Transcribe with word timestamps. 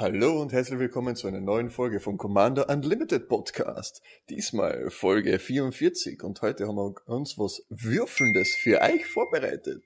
Hallo 0.00 0.40
und 0.40 0.52
herzlich 0.54 0.78
willkommen 0.78 1.14
zu 1.14 1.28
einer 1.28 1.42
neuen 1.42 1.68
Folge 1.68 2.00
vom 2.00 2.16
Commander 2.16 2.70
Unlimited 2.70 3.28
Podcast. 3.28 4.00
Diesmal 4.30 4.88
Folge 4.88 5.38
44 5.38 6.22
und 6.22 6.40
heute 6.40 6.66
haben 6.66 6.76
wir 6.76 6.94
uns 7.06 7.36
was 7.36 7.66
Würfelndes 7.68 8.54
für 8.54 8.80
euch 8.80 9.04
vorbereitet. 9.04 9.84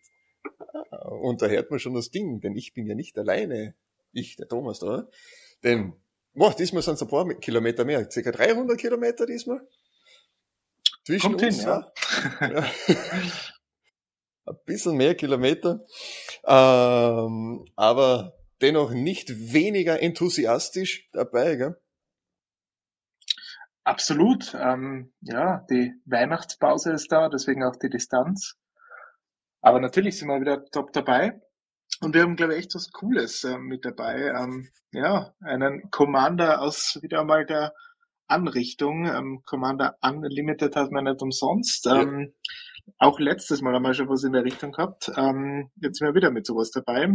Ah, 0.92 1.08
und 1.08 1.42
da 1.42 1.46
hört 1.46 1.68
man 1.70 1.80
schon 1.80 1.94
das 1.94 2.12
Ding, 2.12 2.40
denn 2.40 2.54
ich 2.54 2.74
bin 2.74 2.86
ja 2.86 2.94
nicht 2.94 3.18
alleine. 3.18 3.74
Ich, 4.12 4.36
der 4.36 4.46
Thomas 4.46 4.78
da. 4.78 5.08
Denn, 5.64 5.94
boah, 6.34 6.54
diesmal 6.54 6.82
sind 6.82 6.94
es 6.94 7.02
ein 7.02 7.08
paar 7.08 7.26
Kilometer 7.34 7.84
mehr, 7.84 8.10
circa 8.10 8.32
300 8.32 8.78
Kilometer 8.78 9.26
diesmal. 9.26 9.60
Zwischen 11.04 11.32
Kommt 11.32 11.42
uns, 11.42 11.58
hin, 11.60 11.66
ja. 11.68 11.92
ja. 12.40 12.64
ein 14.46 14.58
bisschen 14.64 14.96
mehr 14.96 15.14
Kilometer. 15.14 15.84
Ähm, 16.44 17.66
aber 17.76 18.34
dennoch 18.60 18.90
nicht 18.90 19.52
weniger 19.52 20.00
enthusiastisch 20.02 21.08
dabei, 21.12 21.56
gell? 21.56 21.76
Absolut. 23.84 24.54
Ähm, 24.58 25.12
ja, 25.20 25.66
die 25.70 25.92
Weihnachtspause 26.06 26.92
ist 26.92 27.12
da, 27.12 27.28
deswegen 27.28 27.64
auch 27.64 27.76
die 27.76 27.90
Distanz. 27.90 28.56
Aber 29.60 29.80
natürlich 29.80 30.18
sind 30.18 30.28
wir 30.28 30.40
wieder 30.40 30.64
top 30.70 30.92
dabei. 30.92 31.40
Und 32.00 32.14
wir 32.14 32.22
haben, 32.22 32.36
glaube 32.36 32.54
ich, 32.54 32.60
echt 32.60 32.74
was 32.74 32.90
Cooles 32.92 33.44
äh, 33.44 33.58
mit 33.58 33.84
dabei. 33.84 34.32
Ähm, 34.36 34.68
ja, 34.92 35.34
einen 35.40 35.90
Commander 35.90 36.60
aus 36.60 36.98
wieder 37.02 37.20
einmal 37.20 37.46
der 37.46 37.72
Anrichtung. 38.26 39.06
Ähm, 39.06 39.42
Commander 39.44 39.96
Unlimited 40.02 40.76
hat 40.76 40.90
man 40.90 41.04
nicht 41.04 41.22
umsonst. 41.22 41.86
Ähm, 41.86 42.32
ja. 42.86 42.92
Auch 42.98 43.18
letztes 43.18 43.62
Mal 43.62 43.74
haben 43.74 43.82
wir 43.82 43.94
schon 43.94 44.08
was 44.08 44.24
in 44.24 44.32
der 44.32 44.44
Richtung 44.44 44.72
gehabt. 44.72 45.10
Ähm, 45.16 45.70
jetzt 45.76 45.98
sind 45.98 46.08
wir 46.08 46.14
wieder 46.14 46.30
mit 46.30 46.46
sowas 46.46 46.70
dabei. 46.70 47.08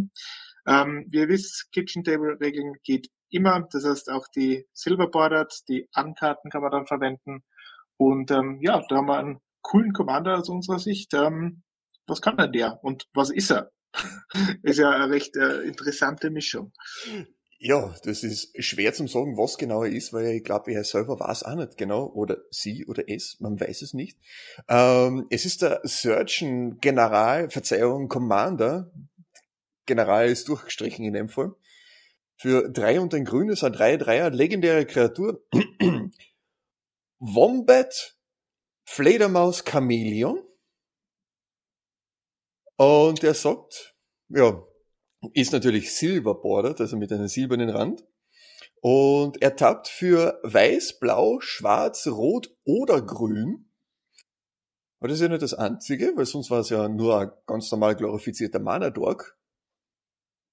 Ähm, 0.67 1.05
wie 1.09 1.19
ihr 1.19 1.29
wisst, 1.29 1.71
Kitchen 1.71 2.03
Table 2.03 2.39
Regeln 2.39 2.73
geht 2.83 3.09
immer. 3.29 3.67
Das 3.71 3.85
heißt, 3.85 4.09
auch 4.09 4.27
die 4.35 4.65
Silver 4.73 5.07
Bordered, 5.07 5.53
die 5.67 5.87
Ankarten 5.93 6.49
kann 6.51 6.61
man 6.61 6.71
dann 6.71 6.87
verwenden. 6.87 7.43
Und 7.97 8.31
ähm, 8.31 8.59
ja, 8.61 8.81
da 8.87 8.97
haben 8.97 9.07
wir 9.07 9.17
einen 9.17 9.39
coolen 9.61 9.93
Commander 9.93 10.37
aus 10.39 10.49
unserer 10.49 10.79
Sicht. 10.79 11.13
Was 11.13 12.21
kann 12.21 12.37
denn 12.37 12.51
der 12.51 12.83
und 12.83 13.05
was 13.13 13.29
ist 13.29 13.51
er? 13.51 13.71
ist 14.63 14.79
ja 14.79 14.91
eine 14.91 15.11
recht 15.11 15.35
äh, 15.35 15.61
interessante 15.61 16.29
Mischung. 16.29 16.71
Ja, 17.61 17.93
das 18.03 18.23
ist 18.23 18.51
schwer 18.63 18.93
zum 18.93 19.09
sagen, 19.09 19.37
was 19.37 19.57
genau 19.57 19.83
er 19.83 19.91
ist, 19.91 20.13
weil 20.13 20.27
ich 20.37 20.43
glaube, 20.45 20.71
er 20.71 20.85
selber 20.85 21.19
weiß 21.19 21.43
auch 21.43 21.55
nicht 21.55 21.77
genau, 21.77 22.05
oder 22.05 22.37
sie 22.51 22.85
oder 22.85 23.03
es, 23.09 23.37
man 23.41 23.59
weiß 23.59 23.81
es 23.81 23.93
nicht. 23.93 24.17
Ähm, 24.69 25.27
es 25.29 25.45
ist 25.45 25.61
der 25.61 25.81
Surgeon 25.83 26.79
General, 26.79 27.49
Verzeihung, 27.49 28.07
Commander, 28.07 28.89
General 29.85 30.29
ist 30.29 30.47
durchgestrichen 30.47 31.03
in 31.03 31.13
dem 31.13 31.27
Fall. 31.27 31.53
Für 32.37 32.69
drei 32.69 33.01
und 33.01 33.13
ein 33.13 33.25
Grün 33.25 33.49
ist 33.49 33.65
ein 33.65 33.73
3-3er, 33.73 34.29
legendäre 34.29 34.85
Kreatur. 34.85 35.43
Wombat, 37.19 38.15
Fledermaus, 38.85 39.65
Chameleon. 39.65 40.41
Und 42.79 43.25
er 43.25 43.33
sagt, 43.33 43.93
ja, 44.29 44.65
ist 45.33 45.51
natürlich 45.51 45.93
silber 45.93 46.35
bordered, 46.35 46.79
also 46.79 46.95
mit 46.95 47.11
einem 47.11 47.27
silbernen 47.27 47.69
Rand. 47.69 48.05
Und 48.79 49.41
er 49.41 49.57
tappt 49.57 49.89
für 49.89 50.39
weiß, 50.43 50.97
blau, 50.99 51.41
schwarz, 51.41 52.07
rot 52.07 52.55
oder 52.63 53.01
grün. 53.01 53.69
Aber 54.99 55.09
das 55.09 55.17
ist 55.17 55.23
ja 55.23 55.27
nicht 55.27 55.41
das 55.41 55.53
einzige, 55.53 56.13
weil 56.15 56.25
sonst 56.25 56.51
war 56.51 56.61
es 56.61 56.69
ja 56.69 56.87
nur 56.87 57.19
ein 57.19 57.31
ganz 57.47 57.69
normal 57.69 57.97
glorifizierter 57.97 58.59
Mana-Dork. 58.59 59.37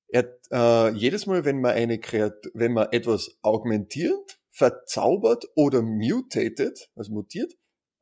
Er, 0.08 0.36
äh, 0.50 0.90
jedes 0.94 1.26
Mal, 1.26 1.44
wenn 1.44 1.60
man 1.60 1.74
eine 1.74 2.00
Kreatur, 2.00 2.50
wenn 2.54 2.72
man 2.72 2.88
etwas 2.90 3.38
augmentiert, 3.42 4.40
verzaubert 4.50 5.44
oder 5.54 5.80
mutated, 5.80 6.90
also 6.96 7.12
mutiert, 7.12 7.52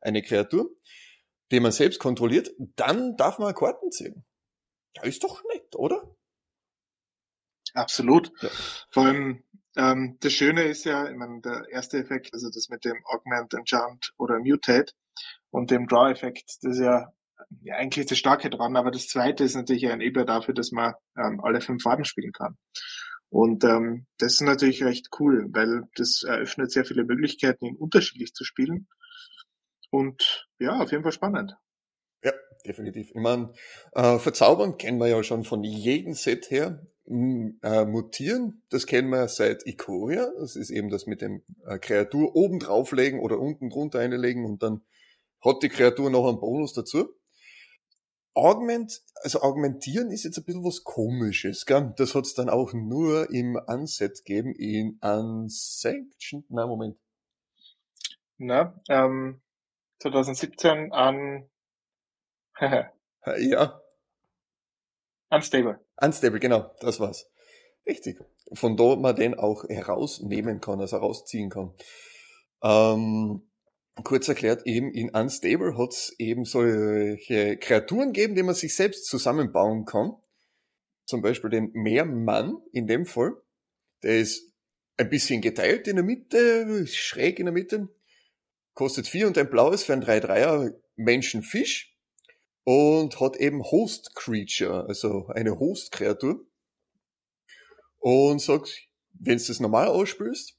eine 0.00 0.22
Kreatur, 0.22 0.70
die 1.54 1.60
man 1.60 1.72
selbst 1.72 1.98
kontrolliert, 1.98 2.50
dann 2.76 3.16
darf 3.16 3.38
man 3.38 3.54
Karten 3.54 3.91
ziehen. 3.91 4.25
Ja, 4.97 5.04
ist 5.04 5.25
doch 5.25 5.42
nett, 5.53 5.75
oder? 5.75 6.15
Absolut. 7.72 8.31
Ja. 8.41 8.48
Vor 8.91 9.04
allem, 9.06 9.42
ähm, 9.76 10.19
das 10.20 10.32
Schöne 10.32 10.64
ist 10.64 10.84
ja, 10.84 11.09
ich 11.09 11.16
meine, 11.16 11.41
der 11.41 11.69
erste 11.70 11.98
Effekt, 11.98 12.32
also 12.32 12.48
das 12.50 12.69
mit 12.69 12.84
dem 12.84 13.04
Augment, 13.06 13.53
Enchant 13.54 14.12
oder 14.16 14.38
Mutate 14.38 14.93
und 15.50 15.70
dem 15.70 15.88
Draw-Effekt, 15.88 16.59
das 16.62 16.75
ist 16.75 16.81
ja 16.81 17.12
ja, 17.62 17.76
eigentlich 17.76 18.06
das 18.06 18.19
Starke 18.19 18.50
dran, 18.50 18.76
aber 18.76 18.91
das 18.91 19.09
Zweite 19.09 19.44
ist 19.44 19.54
natürlich 19.54 19.88
ein 19.88 20.00
Eber 20.00 20.25
dafür, 20.25 20.54
dass 20.54 20.72
man 20.72 20.94
ähm, 21.16 21.41
alle 21.41 21.60
fünf 21.60 21.82
Farben 21.82 22.04
spielen 22.04 22.32
kann. 22.32 22.56
Und 23.28 23.64
ähm, 23.64 24.06
das 24.19 24.34
ist 24.34 24.43
natürlich 24.43 24.84
recht 24.84 25.09
cool, 25.19 25.48
weil 25.50 25.88
das 25.97 26.22
eröffnet 26.22 26.70
sehr 26.70 26.84
viele 26.84 27.04
Möglichkeiten, 27.04 27.66
ihn 27.66 27.76
unterschiedlich 27.76 28.32
zu 28.32 28.44
spielen. 28.44 28.87
Und 29.94 30.49
ja, 30.59 30.81
auf 30.81 30.91
jeden 30.91 31.05
Fall 31.05 31.12
spannend. 31.12 31.56
Ja, 32.25 32.32
definitiv. 32.66 33.10
Ich 33.10 33.15
meine, 33.15 33.53
äh, 33.93 34.19
Verzaubern 34.19 34.77
kennen 34.77 34.99
wir 34.99 35.06
ja 35.06 35.22
schon 35.22 35.44
von 35.44 35.62
jedem 35.62 36.15
Set 36.15 36.50
her. 36.50 36.84
M 37.06 37.60
äh, 37.62 37.84
mutieren, 37.84 38.65
das 38.71 38.87
kennen 38.87 39.10
wir 39.10 39.28
seit 39.28 39.65
Ikoria. 39.69 40.32
Das 40.41 40.56
ist 40.56 40.71
eben 40.71 40.91
das 40.91 41.06
mit 41.06 41.21
dem 41.21 41.44
äh, 41.65 41.78
Kreatur 41.78 42.34
oben 42.34 42.59
drauflegen 42.59 43.21
oder 43.21 43.38
unten 43.38 43.71
drunter 43.71 44.00
einlegen 44.00 44.44
und 44.44 44.65
dann 44.65 44.82
hat 45.41 45.62
die 45.62 45.69
Kreatur 45.69 46.11
noch 46.11 46.26
einen 46.26 46.41
Bonus 46.41 46.72
dazu. 46.72 47.11
Augment, 48.32 49.00
also 49.22 49.43
augmentieren 49.43 50.11
ist 50.11 50.25
jetzt 50.25 50.38
ein 50.38 50.44
bisschen 50.44 50.65
was 50.65 50.82
komisches, 50.82 51.66
gell? 51.66 51.94
Das 51.99 52.16
hat's 52.16 52.34
dann 52.34 52.49
auch 52.49 52.72
nur 52.72 53.31
im 53.31 53.56
Unset 53.69 54.25
gegeben, 54.25 54.56
in 54.56 54.99
Unsanctioned, 55.03 56.47
na 56.49 56.66
Moment. 56.66 56.97
Na, 58.38 58.75
ähm, 58.88 59.41
2017 60.04 60.92
an, 60.92 61.48
ja. 63.38 63.81
Unstable. 65.31 65.81
Unstable, 65.97 66.38
genau, 66.38 66.70
das 66.81 67.00
war's. 67.00 67.31
Richtig. 67.87 68.20
Von 68.53 68.76
da 68.76 68.97
man 68.97 69.16
den 69.16 69.34
auch 69.34 69.64
herausnehmen 69.66 70.60
kann, 70.60 70.81
also 70.81 70.98
herausziehen 70.98 71.48
kann. 71.48 71.72
Ähm, 72.62 73.48
kurz 74.04 74.28
erklärt, 74.28 74.66
eben 74.66 74.93
in 74.93 75.09
Unstable 75.09 75.78
hat 75.78 75.93
es 75.93 76.14
eben 76.19 76.44
solche 76.44 77.56
Kreaturen 77.56 78.12
gegeben, 78.12 78.34
die 78.34 78.43
man 78.43 78.54
sich 78.54 78.76
selbst 78.76 79.06
zusammenbauen 79.06 79.87
kann. 79.87 80.12
Zum 81.06 81.22
Beispiel 81.22 81.50
den 81.50 81.70
Meermann 81.72 82.59
in 82.72 82.87
dem 82.87 83.06
Fall. 83.06 83.32
Der 84.03 84.19
ist 84.19 84.53
ein 84.98 85.09
bisschen 85.09 85.41
geteilt 85.41 85.88
in 85.88 85.97
der 85.97 86.04
Mitte, 86.04 86.87
schräg 86.87 87.38
in 87.38 87.47
der 87.47 87.54
Mitte. 87.54 87.88
Kostet 88.74 89.06
vier 89.06 89.26
und 89.26 89.38
ein 89.38 89.48
blaues 89.48 89.84
für 89.84 89.92
ein 89.92 90.02
3-3er 90.02 90.74
Menschenfisch. 90.96 91.96
Und 92.66 93.20
hat 93.20 93.36
eben 93.36 93.62
Host 93.62 94.14
Creature, 94.14 94.86
also 94.88 95.26
eine 95.28 95.58
Host-Kreatur. 95.58 96.46
Und 97.98 98.40
sagt, 98.40 98.88
wenn 99.12 99.38
du 99.38 99.44
das 99.44 99.60
normal 99.60 99.88
ausspielst, 99.88 100.58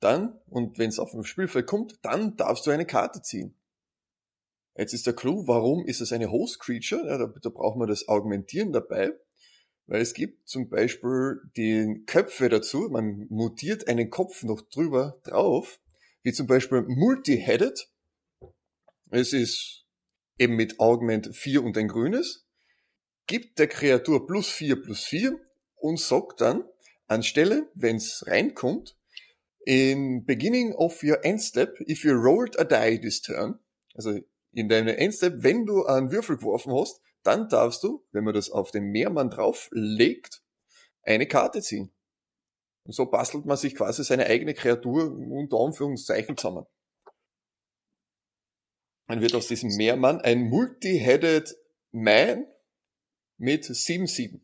dann, 0.00 0.38
und 0.46 0.78
wenn 0.78 0.90
es 0.90 0.98
auf 0.98 1.12
dem 1.12 1.24
Spielfeld 1.24 1.66
kommt, 1.66 1.98
dann 2.02 2.36
darfst 2.36 2.66
du 2.66 2.70
eine 2.70 2.86
Karte 2.86 3.22
ziehen. 3.22 3.56
Jetzt 4.76 4.92
ist 4.92 5.06
der 5.06 5.14
Clou, 5.14 5.46
warum 5.46 5.86
ist 5.86 6.00
es 6.00 6.12
eine 6.12 6.30
Host 6.30 6.58
Creature? 6.58 7.06
Ja, 7.06 7.18
da, 7.18 7.32
da 7.40 7.48
braucht 7.48 7.78
man 7.78 7.88
das 7.88 8.08
Augmentieren 8.08 8.72
dabei, 8.72 9.12
weil 9.86 10.00
es 10.00 10.12
gibt 10.12 10.48
zum 10.48 10.68
Beispiel 10.68 11.40
die 11.56 12.02
Köpfe 12.06 12.48
dazu, 12.48 12.88
man 12.90 13.26
mutiert 13.30 13.86
einen 13.86 14.10
Kopf 14.10 14.42
noch 14.42 14.62
drüber 14.62 15.20
drauf, 15.22 15.80
wie 16.24 16.32
zum 16.32 16.48
Beispiel 16.48 16.82
Multi-Headed. 16.82 17.88
Es 19.10 19.32
ist 19.32 19.84
eben 20.38 20.56
mit 20.56 20.80
Augment 20.80 21.34
4 21.34 21.62
und 21.62 21.78
ein 21.78 21.86
grünes, 21.86 22.44
gibt 23.28 23.60
der 23.60 23.68
Kreatur 23.68 24.26
plus 24.26 24.48
4 24.48 24.82
plus 24.82 25.04
4 25.04 25.38
und 25.76 26.00
sagt 26.00 26.40
dann, 26.40 26.64
anstelle, 27.06 27.70
wenn 27.74 27.96
es 27.96 28.24
reinkommt, 28.26 28.96
in 29.66 30.24
beginning 30.24 30.74
of 30.74 31.02
your 31.04 31.24
end 31.24 31.40
step, 31.40 31.78
if 31.88 32.04
you 32.04 32.12
rolled 32.12 32.58
a 32.58 32.64
die 32.64 32.98
this 33.00 33.22
turn, 33.22 33.60
also 33.94 34.18
in 34.52 34.68
deinem 34.68 34.96
Endstep, 34.96 35.42
wenn 35.42 35.66
du 35.66 35.84
einen 35.84 36.10
Würfel 36.10 36.36
geworfen 36.36 36.72
hast, 36.72 37.00
dann 37.22 37.48
darfst 37.48 37.82
du, 37.82 38.04
wenn 38.12 38.24
man 38.24 38.34
das 38.34 38.50
auf 38.50 38.70
den 38.70 38.84
Mehrmann 38.84 39.30
drauflegt, 39.30 40.42
eine 41.02 41.26
Karte 41.26 41.60
ziehen. 41.60 41.92
Und 42.84 42.92
so 42.92 43.06
bastelt 43.06 43.46
man 43.46 43.56
sich 43.56 43.74
quasi 43.74 44.04
seine 44.04 44.26
eigene 44.26 44.54
Kreatur 44.54 45.10
unter 45.12 45.58
Anführungszeichen 45.58 46.36
zusammen. 46.36 46.66
Dann 49.08 49.20
wird 49.20 49.34
aus 49.34 49.48
diesem 49.48 49.70
Mehrmann 49.76 50.20
ein 50.20 50.48
Multi-Headed 50.48 51.56
Man 51.92 52.46
mit 53.38 53.64
7-7. 53.64 54.40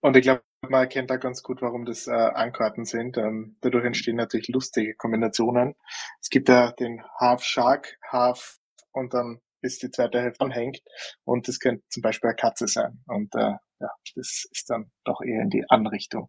Und 0.00 0.16
ich 0.16 0.22
glaube, 0.22 0.42
man 0.68 0.82
erkennt 0.82 1.10
da 1.10 1.16
ganz 1.16 1.42
gut, 1.42 1.60
warum 1.60 1.84
das 1.84 2.06
äh, 2.06 2.12
Ankarten 2.12 2.84
sind. 2.84 3.16
Ähm, 3.16 3.56
dadurch 3.60 3.84
entstehen 3.84 4.16
natürlich 4.16 4.48
lustige 4.48 4.94
Kombinationen. 4.94 5.74
Es 6.20 6.30
gibt 6.30 6.48
ja 6.48 6.72
den 6.72 7.02
Half 7.18 7.42
Shark, 7.42 7.98
Half 8.08 8.60
und 8.92 9.12
dann 9.14 9.40
bis 9.62 9.78
die 9.78 9.90
zweite 9.90 10.20
Hälfte 10.20 10.44
anhängt. 10.44 10.80
Und 11.24 11.48
das 11.48 11.58
könnte 11.58 11.82
zum 11.88 12.02
Beispiel 12.02 12.28
eine 12.28 12.36
Katze 12.36 12.66
sein. 12.66 13.02
Und 13.06 13.34
äh, 13.34 13.54
ja, 13.80 13.90
das 14.14 14.44
ist 14.50 14.68
dann 14.68 14.90
doch 15.04 15.22
eher 15.22 15.42
in 15.42 15.48
die 15.48 15.64
Anrichtung. 15.68 16.28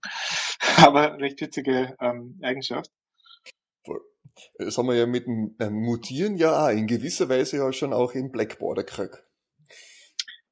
Aber 0.78 1.18
recht 1.20 1.42
witzige 1.42 1.96
ähm, 2.00 2.40
Eigenschaft. 2.42 2.90
Das 4.58 4.78
haben 4.78 4.88
wir 4.88 4.96
ja 4.96 5.06
mit 5.06 5.28
dem 5.28 5.56
ähm, 5.60 5.74
Mutieren 5.74 6.38
ja 6.38 6.66
auch 6.66 6.70
in 6.70 6.88
gewisser 6.88 7.30
Weise 7.30 7.58
ja 7.58 7.72
schon 7.74 7.94
auch 7.94 8.14
im 8.14 8.32
Blackboarder 8.32 8.84
gekriegt. 8.84 9.24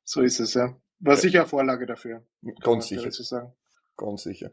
So 0.04 0.22
ist 0.22 0.40
es, 0.40 0.54
ja. 0.54 0.76
War 1.00 1.18
sicher 1.18 1.48
Vorlage 1.48 1.88
dafür. 1.88 2.28
Ganz 2.62 2.88
sicher. 2.88 3.12
So 3.12 3.54
Ganz 3.98 4.24
sicher. 4.24 4.52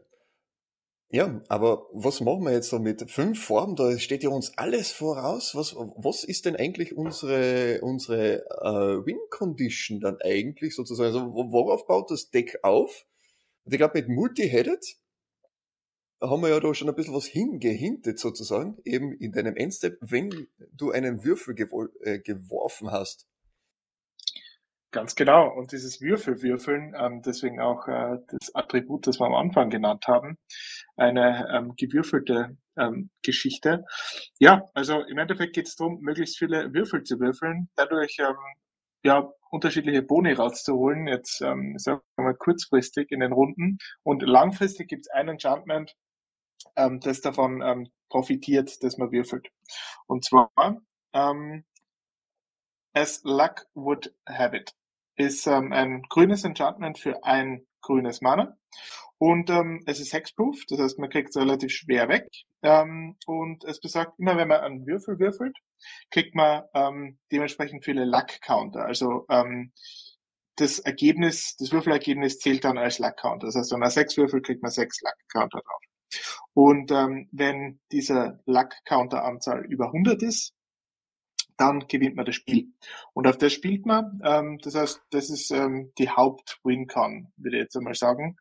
Ja, 1.11 1.41
aber 1.47 1.87
was 1.91 2.21
machen 2.21 2.43
wir 2.43 2.51
jetzt 2.51 2.69
so 2.69 2.77
mit 2.77 3.09
fünf 3.09 3.43
Formen? 3.43 3.75
Da 3.75 3.97
steht 3.97 4.21
ja 4.21 4.29
uns 4.29 4.55
alles 4.59 4.91
voraus. 4.91 5.55
Was, 5.55 5.75
was 5.75 6.23
ist 6.23 6.45
denn 6.45 6.55
eigentlich 6.55 6.95
unsere, 6.95 7.81
unsere 7.81 8.45
äh, 8.45 9.05
Win-Condition 9.05 10.01
dann 10.01 10.17
eigentlich 10.21 10.75
sozusagen? 10.75 11.07
Also 11.07 11.33
worauf 11.33 11.87
baut 11.87 12.11
das 12.11 12.29
Deck 12.29 12.59
auf? 12.61 13.07
Und 13.63 13.73
ich 13.73 13.79
glaube, 13.79 13.97
mit 13.99 14.09
Multi-Headed 14.09 14.97
haben 16.21 16.41
wir 16.41 16.49
ja 16.49 16.59
da 16.59 16.73
schon 16.75 16.89
ein 16.89 16.95
bisschen 16.95 17.15
was 17.15 17.25
hingehintet 17.25 18.19
sozusagen, 18.19 18.77
eben 18.83 19.11
in 19.13 19.31
deinem 19.31 19.55
Endstep, 19.55 19.97
wenn 20.01 20.47
du 20.73 20.91
einen 20.91 21.23
Würfel 21.23 21.55
gewor 21.55 21.89
äh, 22.01 22.19
geworfen 22.19 22.91
hast. 22.91 23.28
Ganz 24.91 25.13
genau. 25.13 25.49
Und 25.53 25.71
dieses 25.71 26.01
Würfelwürfeln, 26.01 26.95
ähm, 26.97 27.21
deswegen 27.21 27.59
auch 27.61 27.87
äh, 27.87 28.17
das 28.27 28.55
Attribut, 28.55 29.05
das 29.05 29.19
wir 29.19 29.27
am 29.27 29.35
Anfang 29.35 29.69
genannt 29.69 30.07
haben, 30.07 30.37
eine 30.97 31.47
ähm, 31.53 31.75
gewürfelte 31.77 32.57
ähm, 32.75 33.11
Geschichte. 33.21 33.85
Ja, 34.39 34.63
also 34.73 35.01
im 35.01 35.19
Endeffekt 35.19 35.53
geht 35.53 35.67
es 35.67 35.75
darum, 35.75 35.99
möglichst 36.01 36.39
viele 36.39 36.73
Würfel 36.73 37.03
zu 37.03 37.19
würfeln, 37.19 37.69
dadurch 37.75 38.17
ähm, 38.19 38.35
ja 39.03 39.31
unterschiedliche 39.51 40.01
Boni 40.01 40.33
rauszuholen. 40.33 41.07
Jetzt 41.07 41.41
ähm, 41.41 41.77
sagen 41.77 42.01
wir 42.15 42.23
mal 42.25 42.35
kurzfristig 42.35 43.11
in 43.11 43.19
den 43.19 43.31
Runden 43.33 43.77
und 44.01 44.23
langfristig 44.23 44.87
gibt 44.89 45.05
es 45.05 45.11
ein 45.11 45.29
Enchantment, 45.29 45.93
ähm, 46.75 46.99
das 46.99 47.21
davon 47.21 47.61
ähm, 47.61 47.89
profitiert, 48.09 48.83
dass 48.83 48.97
man 48.97 49.11
würfelt. 49.11 49.49
Und 50.07 50.25
zwar 50.25 50.51
ähm, 51.13 51.63
As 52.93 53.21
Luck 53.23 53.67
Would 53.75 54.13
Have 54.27 54.57
It 54.57 54.73
ist 55.19 55.45
ähm, 55.47 55.73
ein 55.73 56.01
grünes 56.03 56.45
Enchantment 56.45 56.97
für 56.97 57.23
ein 57.25 57.65
grünes 57.81 58.21
Mana. 58.21 58.57
Und 59.17 59.49
ähm, 59.49 59.83
es 59.85 59.99
ist 59.99 60.13
hexproof, 60.13 60.63
das 60.69 60.79
heißt, 60.79 60.97
man 60.97 61.09
kriegt 61.09 61.29
es 61.29 61.35
relativ 61.35 61.71
schwer 61.73 62.07
weg. 62.07 62.25
Ähm, 62.63 63.17
und 63.25 63.65
es 63.65 63.81
besagt, 63.81 64.17
immer 64.17 64.37
wenn 64.37 64.47
man 64.47 64.61
einen 64.61 64.87
Würfel 64.87 65.19
würfelt, 65.19 65.57
kriegt 66.09 66.35
man 66.35 66.63
ähm, 66.73 67.19
dementsprechend 67.31 67.83
viele 67.83 68.05
Luck-Counter. 68.05 68.85
Also 68.85 69.25
ähm, 69.29 69.73
das 70.55 70.79
Ergebnis, 70.79 71.57
das 71.57 71.73
Würfelergebnis 71.73 72.39
zählt 72.39 72.63
dann 72.63 72.77
als 72.77 72.99
Luck-Counter. 72.99 73.47
Das 73.47 73.55
heißt, 73.55 73.73
wenn 73.73 73.79
man 73.79 73.89
sechs 73.89 74.15
Würfel, 74.15 74.41
kriegt 74.41 74.61
man 74.61 74.71
sechs 74.71 75.01
Luck-Counter 75.01 75.59
drauf. 75.59 75.81
Und 76.53 76.91
ähm, 76.91 77.27
wenn 77.33 77.81
diese 77.91 78.39
Luck-Counter-Anzahl 78.45 79.65
über 79.65 79.87
100 79.87 80.23
ist, 80.23 80.53
dann 81.59 81.87
gewinnt 81.87 82.15
man 82.15 82.25
das 82.25 82.35
Spiel. 82.35 82.71
Und 83.13 83.27
auf 83.27 83.37
das 83.37 83.53
spielt 83.53 83.85
man. 83.85 84.21
Ähm, 84.23 84.59
das 84.63 84.75
heißt, 84.75 85.01
das 85.11 85.29
ist 85.29 85.51
ähm, 85.51 85.91
die 85.97 86.09
Haupt-Win-Con, 86.09 87.31
würde 87.37 87.57
ich 87.57 87.63
jetzt 87.63 87.75
einmal 87.75 87.95
sagen. 87.95 88.37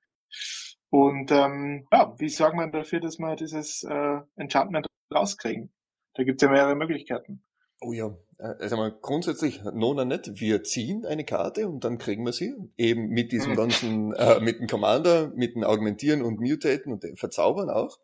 Und 0.90 1.30
ähm, 1.32 1.86
ja, 1.92 2.14
wie 2.18 2.28
sagen 2.28 2.58
wir 2.58 2.68
dafür, 2.68 3.00
dass 3.00 3.18
wir 3.18 3.36
dieses 3.36 3.82
äh, 3.82 4.20
Enchantment 4.36 4.86
rauskriegen? 5.14 5.70
Da 6.14 6.24
gibt 6.24 6.40
es 6.40 6.46
ja 6.46 6.52
mehrere 6.52 6.76
Möglichkeiten. 6.76 7.42
Oh 7.80 7.92
ja, 7.92 8.16
also 8.38 8.76
mal 8.76 8.96
grundsätzlich 9.02 9.62
Nona 9.62 10.04
nicht. 10.04 10.40
Wir 10.40 10.64
ziehen 10.64 11.04
eine 11.04 11.24
Karte 11.24 11.68
und 11.68 11.84
dann 11.84 11.98
kriegen 11.98 12.24
wir 12.24 12.32
sie 12.32 12.54
eben 12.76 13.08
mit 13.08 13.30
diesem 13.32 13.52
mhm. 13.52 13.56
ganzen, 13.56 14.12
äh, 14.14 14.40
mit 14.40 14.58
dem 14.58 14.66
Commander, 14.66 15.32
mit 15.34 15.54
dem 15.54 15.64
Augmentieren 15.64 16.22
und 16.22 16.40
Mutaten 16.40 16.92
und 16.92 17.04
dem 17.04 17.16
Verzaubern 17.16 17.70
auch. 17.70 17.98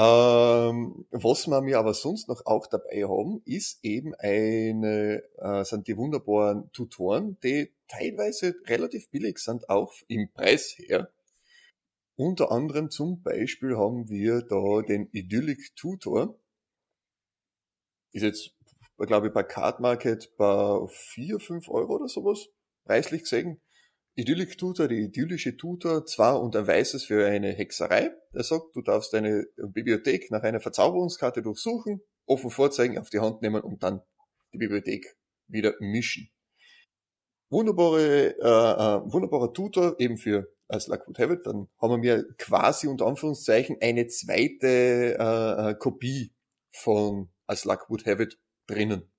Ähm, 0.00 1.04
was 1.10 1.46
wir 1.46 1.60
mir 1.60 1.78
aber 1.78 1.92
sonst 1.92 2.26
noch 2.28 2.46
auch 2.46 2.66
dabei 2.66 3.04
haben, 3.04 3.42
ist 3.44 3.84
eben 3.84 4.14
eine, 4.14 5.22
äh, 5.36 5.62
sind 5.64 5.88
die 5.88 5.96
wunderbaren 5.98 6.72
Tutoren, 6.72 7.38
die 7.42 7.70
teilweise 7.86 8.54
relativ 8.64 9.10
billig 9.10 9.38
sind, 9.40 9.68
auch 9.68 9.92
im 10.08 10.30
Preis 10.32 10.72
her. 10.78 11.12
Unter 12.16 12.50
anderem 12.50 12.90
zum 12.90 13.22
Beispiel 13.22 13.76
haben 13.76 14.08
wir 14.08 14.40
da 14.40 14.80
den 14.80 15.10
Idyllic 15.12 15.76
Tutor. 15.76 16.38
Ist 18.12 18.22
jetzt, 18.22 18.52
glaube 18.96 19.26
ich, 19.26 19.34
bei 19.34 19.42
Card 19.42 19.80
Market 19.80 20.34
bei 20.38 20.86
4, 20.88 21.40
5 21.40 21.68
Euro 21.68 21.96
oder 21.96 22.08
sowas, 22.08 22.48
preislich 22.84 23.24
gesehen. 23.24 23.60
Idyllic 24.16 24.58
Tutor, 24.58 24.88
die 24.88 25.02
idyllische 25.02 25.56
Tutor, 25.56 26.04
zwar 26.04 26.42
und 26.42 26.56
ein 26.56 26.66
weißes 26.66 27.04
für 27.04 27.26
eine 27.26 27.52
Hexerei. 27.52 28.10
Der 28.34 28.42
sagt, 28.42 28.74
du 28.74 28.82
darfst 28.82 29.12
deine 29.12 29.46
Bibliothek 29.56 30.30
nach 30.30 30.42
einer 30.42 30.60
Verzauberungskarte 30.60 31.42
durchsuchen, 31.42 32.00
offen 32.26 32.50
vorzeigen, 32.50 32.98
auf 32.98 33.10
die 33.10 33.20
Hand 33.20 33.40
nehmen 33.42 33.62
und 33.62 33.82
dann 33.82 34.02
die 34.52 34.58
Bibliothek 34.58 35.16
wieder 35.46 35.74
mischen. 35.80 36.30
Wunderbare, 37.50 38.36
äh, 38.38 38.42
äh, 38.42 39.12
wunderbarer 39.12 39.52
Tutor 39.52 39.96
eben 39.98 40.16
für 40.16 40.52
als 40.68 40.86
Luck 40.86 41.06
would 41.06 41.18
have 41.18 41.32
it, 41.32 41.46
dann 41.46 41.68
haben 41.80 42.02
wir 42.02 42.24
quasi 42.38 42.86
unter 42.86 43.06
Anführungszeichen 43.06 43.78
eine 43.80 44.06
zweite 44.06 45.16
äh, 45.18 45.70
äh 45.70 45.74
Kopie 45.74 46.32
von 46.72 47.30
als 47.46 47.64
Luck 47.64 47.86
would 47.88 48.06
have 48.06 48.22
it 48.22 48.38
drinnen 48.66 49.10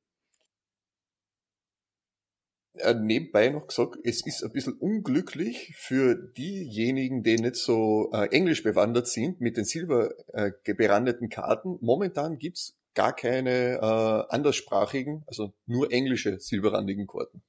nebenbei 2.93 3.49
noch 3.49 3.67
gesagt, 3.67 3.97
es 4.03 4.25
ist 4.25 4.43
ein 4.43 4.51
bisschen 4.51 4.73
unglücklich 4.73 5.73
für 5.75 6.15
diejenigen, 6.15 7.23
die 7.23 7.37
nicht 7.37 7.55
so 7.55 8.11
äh, 8.13 8.27
englisch 8.31 8.63
bewandert 8.63 9.07
sind 9.07 9.41
mit 9.41 9.57
den 9.57 9.65
silber 9.65 10.13
äh, 10.33 10.51
berandeten 10.73 11.29
Karten. 11.29 11.77
Momentan 11.81 12.37
gibt's 12.37 12.77
gar 12.93 13.15
keine 13.15 13.77
äh, 13.77 14.33
anderssprachigen, 14.33 15.23
also 15.27 15.53
nur 15.65 15.91
englische 15.91 16.39
silberrandigen 16.39 17.07
Karten. 17.07 17.41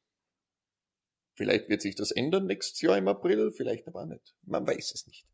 Vielleicht 1.34 1.68
wird 1.68 1.82
sich 1.82 1.94
das 1.94 2.10
ändern 2.10 2.46
nächstes 2.46 2.80
Jahr 2.82 2.98
im 2.98 3.08
April, 3.08 3.52
vielleicht 3.52 3.88
aber 3.88 4.06
nicht. 4.06 4.34
Man 4.42 4.66
weiß 4.66 4.92
es 4.92 5.06
nicht. 5.06 5.26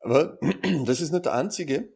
Aber 0.00 0.38
das 0.86 1.00
ist 1.00 1.12
nicht 1.12 1.26
der 1.26 1.34
einzige 1.34 1.92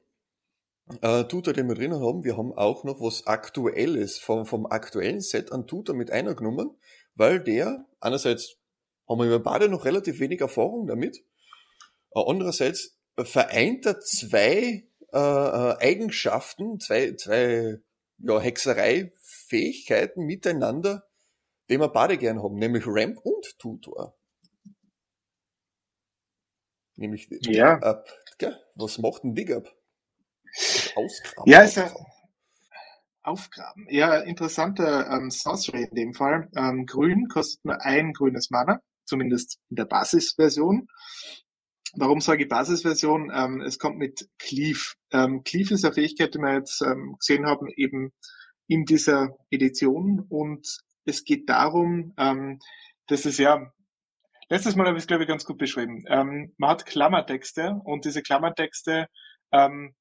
äh, 1.01 1.25
Tutor, 1.25 1.53
den 1.53 1.69
wir 1.69 1.75
drinnen 1.75 2.01
haben. 2.01 2.25
Wir 2.25 2.37
haben 2.37 2.53
auch 2.53 2.85
noch 2.85 3.01
was 3.01 3.27
Aktuelles 3.27 4.19
vom, 4.19 4.47
vom 4.47 4.67
aktuellen 4.67 5.21
Set 5.21 5.53
an 5.53 5.67
Tutor 5.67 5.95
mit 5.95 6.11
einer 6.11 6.35
genommen, 6.35 6.77
weil 7.15 7.41
der, 7.41 7.87
einerseits 8.01 8.57
haben 9.09 9.21
wir 9.21 9.39
beide 9.39 9.69
noch 9.69 9.85
relativ 9.85 10.21
wenig 10.21 10.41
Erfahrung 10.41 10.87
damit, 10.87 11.19
äh, 12.15 12.23
andererseits 12.25 12.97
vereint 13.17 13.87
er 13.87 14.01
zwei 14.01 14.87
äh, 15.13 15.19
äh, 15.19 15.77
Eigenschaften, 15.79 16.79
zwei, 16.81 17.15
zwei 17.15 17.79
ja, 18.19 18.41
Hexerei-Fähigkeiten 18.41 20.25
miteinander, 20.25 21.07
die 21.69 21.79
wir 21.79 21.89
beide 21.89 22.19
gern 22.19 22.43
haben, 22.43 22.57
nämlich 22.57 22.85
Ramp 22.87 23.19
und 23.23 23.59
Tutor. 23.59 24.17
Nämlich 26.97 27.29
ja. 27.43 27.79
Up. 27.79 28.09
Was 28.75 28.99
macht 28.99 29.25
ein 29.25 29.35
Dig 29.35 29.53
Up? 29.53 29.75
Ausgraben. 30.95 31.51
Ja, 31.51 31.61
ist 31.61 31.77
ja 31.77 31.91
aufgraben. 33.27 33.87
Ja, 33.91 34.19
interessanter 34.19 35.11
ähm, 35.11 35.31
Sorcery 35.31 35.85
in 35.91 35.95
dem 35.95 36.15
Fall. 36.15 36.49
Ähm, 36.57 36.87
grün 36.87 37.29
kostet 37.29 37.65
nur 37.65 37.81
ein 37.83 38.13
grünes 38.13 38.51
Mana, 38.51 38.81
zumindest 39.05 39.59
in 39.69 39.77
der 39.77 39.85
Basisversion. 39.85 40.89
Warum 41.95 42.21
sage 42.21 42.45
ich 42.45 42.49
Basisversion? 42.49 43.33
Ähm, 43.35 43.61
es 43.63 43.79
kommt 43.79 43.99
mit 43.99 44.29
Cleave. 44.39 44.95
Ähm, 45.13 45.43
Cleave 45.45 45.75
ist 45.75 45.85
eine 45.85 45.95
Fähigkeit, 45.95 46.35
die 46.35 46.39
wir 46.39 46.55
jetzt 46.55 46.83
ähm, 46.83 47.17
gesehen 47.19 47.47
haben, 47.47 47.69
eben 47.77 48.13
in 48.69 48.85
dieser 48.85 49.37
Edition. 49.51 50.25
Und 50.29 50.79
es 51.05 51.25
geht 51.25 51.49
darum, 51.49 52.13
ähm, 52.19 52.61
dass 53.07 53.25
es 53.25 53.39
ja, 53.39 53.73
letztes 54.49 54.77
Mal 54.77 54.87
habe 54.87 54.99
ich 54.99 55.05
es, 55.05 55.09
glaube 55.09 55.25
ich, 55.25 55.29
ganz 55.29 55.45
gut 55.45 55.59
beschrieben. 55.59 56.05
Ähm, 56.09 56.55
man 56.59 56.71
hat 56.71 56.87
Klammertexte 56.87 57.81
und 57.85 58.05
diese 58.05 58.23
Klammertexte 58.23 59.09
ähm, 59.53 59.95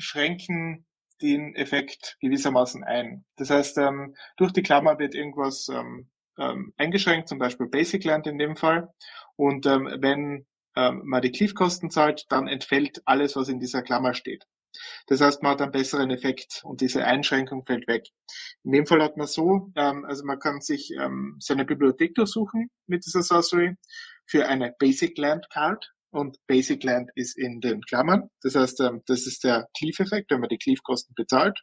schränken 0.00 0.86
den 1.20 1.54
Effekt 1.54 2.16
gewissermaßen 2.20 2.84
ein. 2.84 3.24
Das 3.36 3.50
heißt, 3.50 3.78
ähm, 3.78 4.14
durch 4.36 4.52
die 4.52 4.62
Klammer 4.62 4.98
wird 4.98 5.14
irgendwas 5.14 5.68
ähm, 5.68 6.08
ähm, 6.38 6.72
eingeschränkt, 6.76 7.28
zum 7.28 7.38
Beispiel 7.38 7.68
Basic 7.68 8.04
Land 8.04 8.26
in 8.26 8.38
dem 8.38 8.56
Fall. 8.56 8.88
Und 9.36 9.66
ähm, 9.66 9.88
wenn 9.98 10.46
ähm, 10.76 11.02
man 11.04 11.22
die 11.22 11.32
Cleave-Kosten 11.32 11.90
zahlt, 11.90 12.26
dann 12.30 12.48
entfällt 12.48 13.02
alles, 13.04 13.36
was 13.36 13.48
in 13.48 13.60
dieser 13.60 13.82
Klammer 13.82 14.14
steht. 14.14 14.44
Das 15.08 15.20
heißt, 15.20 15.42
man 15.42 15.52
hat 15.52 15.62
einen 15.62 15.72
besseren 15.72 16.10
Effekt 16.10 16.62
und 16.64 16.80
diese 16.80 17.04
Einschränkung 17.04 17.66
fällt 17.66 17.88
weg. 17.88 18.06
In 18.62 18.72
dem 18.72 18.86
Fall 18.86 19.02
hat 19.02 19.16
man 19.16 19.26
so, 19.26 19.72
ähm, 19.76 20.04
also 20.04 20.24
man 20.24 20.38
kann 20.38 20.60
sich 20.60 20.94
seine 21.38 21.64
Bibliothek 21.64 22.14
durchsuchen 22.14 22.70
mit 22.86 23.04
dieser 23.04 23.22
Sorcery 23.22 23.76
für 24.26 24.46
eine 24.46 24.74
Basic 24.78 25.18
Land 25.18 25.50
Card 25.50 25.92
und 26.10 26.38
Basic 26.46 26.82
Land 26.84 27.10
ist 27.14 27.38
in 27.38 27.60
den 27.60 27.82
Klammern. 27.82 28.30
Das 28.42 28.54
heißt, 28.54 28.80
ähm, 28.80 29.02
das 29.06 29.26
ist 29.26 29.44
der 29.44 29.68
Cleave-Effekt, 29.76 30.30
wenn 30.30 30.40
man 30.40 30.48
die 30.48 30.58
Cleave-Kosten 30.58 31.14
bezahlt. 31.14 31.60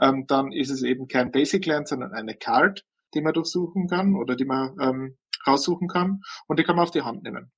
Ähm, 0.00 0.26
dann 0.26 0.52
ist 0.52 0.70
es 0.70 0.82
eben 0.82 1.08
kein 1.08 1.30
Basic 1.30 1.64
Land, 1.66 1.88
sondern 1.88 2.12
eine 2.12 2.34
Card, 2.34 2.82
die 3.14 3.22
man 3.22 3.32
durchsuchen 3.32 3.88
kann 3.88 4.14
oder 4.14 4.36
die 4.36 4.44
man 4.44 4.76
ähm, 4.80 5.16
raussuchen 5.46 5.88
kann 5.88 6.20
und 6.46 6.58
die 6.58 6.64
kann 6.64 6.76
man 6.76 6.84
auf 6.84 6.90
die 6.90 7.02
Hand 7.02 7.22
nehmen. 7.22 7.52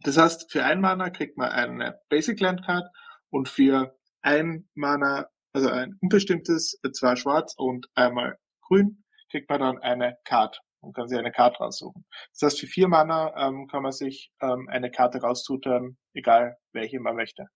Das 0.00 0.18
heißt, 0.18 0.50
für 0.52 0.64
ein 0.64 0.80
Mana 0.80 1.10
kriegt 1.10 1.38
man 1.38 1.50
eine 1.50 1.98
Basic 2.08 2.38
Land 2.40 2.64
Card 2.64 2.84
und 3.30 3.48
für 3.48 3.96
ein 4.20 4.68
Mana, 4.74 5.28
also 5.52 5.68
ein 5.70 5.98
unbestimmtes, 6.02 6.78
zwar 6.92 7.16
schwarz 7.16 7.54
und 7.56 7.86
einmal 7.94 8.36
grün, 8.60 9.04
kriegt 9.30 9.48
man 9.48 9.60
dann 9.60 9.78
eine 9.78 10.16
Card 10.24 10.60
und 10.84 10.94
kann 10.94 11.08
sich 11.08 11.18
eine 11.18 11.32
Karte 11.32 11.58
raussuchen. 11.58 12.04
Das 12.32 12.42
heißt, 12.42 12.60
für 12.60 12.66
vier 12.66 12.88
Mana 12.88 13.34
ähm, 13.36 13.66
kann 13.68 13.82
man 13.82 13.92
sich 13.92 14.32
ähm, 14.40 14.68
eine 14.68 14.90
Karte 14.90 15.18
rauszutun, 15.18 15.96
egal 16.12 16.56
welche 16.72 17.00
man 17.00 17.16
möchte. 17.16 17.46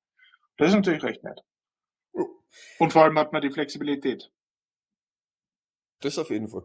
Das 0.56 0.68
ist 0.68 0.75
natürlich 0.75 1.02
recht 1.02 1.23
nett. 1.23 1.40
Und 2.78 2.92
vor 2.92 3.04
allem 3.04 3.18
hat 3.18 3.32
man 3.32 3.42
die 3.42 3.50
Flexibilität. 3.50 4.30
Das 6.00 6.18
auf 6.18 6.30
jeden 6.30 6.49
Fall. 6.49 6.64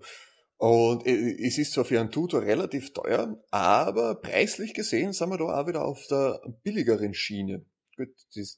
Und 0.57 1.05
äh, 1.05 1.35
es 1.45 1.57
ist 1.57 1.73
zwar 1.73 1.85
für 1.85 1.99
einen 1.99 2.11
Tutor 2.11 2.41
relativ 2.41 2.93
teuer, 2.93 3.43
aber 3.51 4.15
preislich 4.21 4.73
gesehen 4.73 5.13
sind 5.13 5.29
wir 5.29 5.37
da 5.37 5.45
auch 5.45 5.67
wieder 5.67 5.83
auf 5.83 6.05
der 6.07 6.39
billigeren 6.63 7.13
Schiene. 7.13 7.65
Gut, 7.97 8.09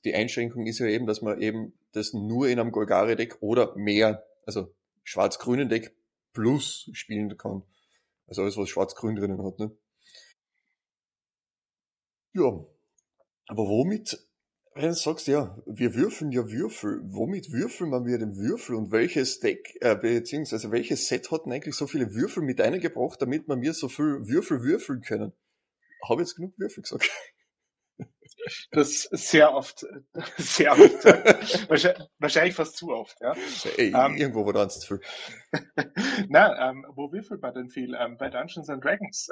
die 0.06 0.14
Einschränkung 0.14 0.66
ist 0.66 0.80
ja 0.80 0.88
eben, 0.88 1.08
dass 1.08 1.22
man 1.22 1.42
eben 1.42 1.74
das 1.92 2.14
nur 2.14 2.48
in 2.48 2.60
einem 2.60 2.72
Golgari-Deck 2.72 3.38
oder 3.42 3.76
mehr, 3.76 4.24
also 4.46 4.74
schwarz-grünen 5.04 5.68
Deck 5.68 5.96
plus 6.34 6.90
spielen 6.94 7.36
kann. 7.38 7.64
Also 8.28 8.42
alles, 8.42 8.58
was 8.58 8.70
schwarz-grün 8.70 9.16
drinnen 9.16 9.44
hat, 9.44 9.60
ne? 9.60 9.72
Ja. 12.34 12.66
Aber 13.48 13.64
womit, 13.68 14.28
wenn 14.74 14.90
du 14.90 14.94
sagst, 14.94 15.28
ja, 15.28 15.58
wir 15.66 15.94
würfeln 15.96 16.32
ja 16.32 16.50
Würfel, 16.50 17.02
womit 17.06 17.52
würfeln 17.52 17.92
wir 18.06 18.18
den 18.18 18.36
Würfel 18.36 18.76
und 18.76 18.92
welches 18.92 19.40
Deck, 19.40 19.78
äh, 19.82 19.96
beziehungsweise 19.96 20.72
welches 20.72 21.08
Set 21.08 21.32
hat 21.32 21.46
denn 21.46 21.54
eigentlich 21.54 21.76
so 21.76 21.88
viele 21.88 22.14
Würfel 22.14 22.44
mit 22.44 22.60
eingebracht, 22.60 23.22
damit 23.22 23.48
wir 23.48 23.56
mir 23.56 23.74
so 23.74 23.88
viel 23.88 24.28
Würfel 24.28 24.64
würfeln 24.64 25.02
können? 25.02 25.32
Habe 26.10 26.22
jetzt 26.22 26.36
genug 26.36 26.54
Würfel 26.58 26.84
gesagt? 26.84 27.10
Das 28.72 29.04
sehr 29.12 29.54
oft, 29.54 29.86
sehr 30.38 30.72
oft. 30.72 31.06
wahrscheinlich, 31.70 32.08
wahrscheinlich, 32.20 32.56
fast 32.56 32.78
zu 32.78 32.90
oft, 32.90 33.18
ja. 33.22 33.34
Ey, 33.78 33.94
ähm, 33.96 34.18
irgendwo 34.18 34.46
war 34.46 34.54
da 34.54 34.70
zu 34.70 34.86
viel. 34.86 35.02
Na, 36.30 36.70
ähm, 36.70 36.86
wo 36.90 37.12
würfelt 37.12 37.42
man 37.42 37.54
denn 37.54 37.70
viel? 37.70 37.96
Ähm, 37.96 38.18
bei 38.18 38.30
Dungeons 38.30 38.70
and 38.70 38.84
Dragons. 38.84 39.30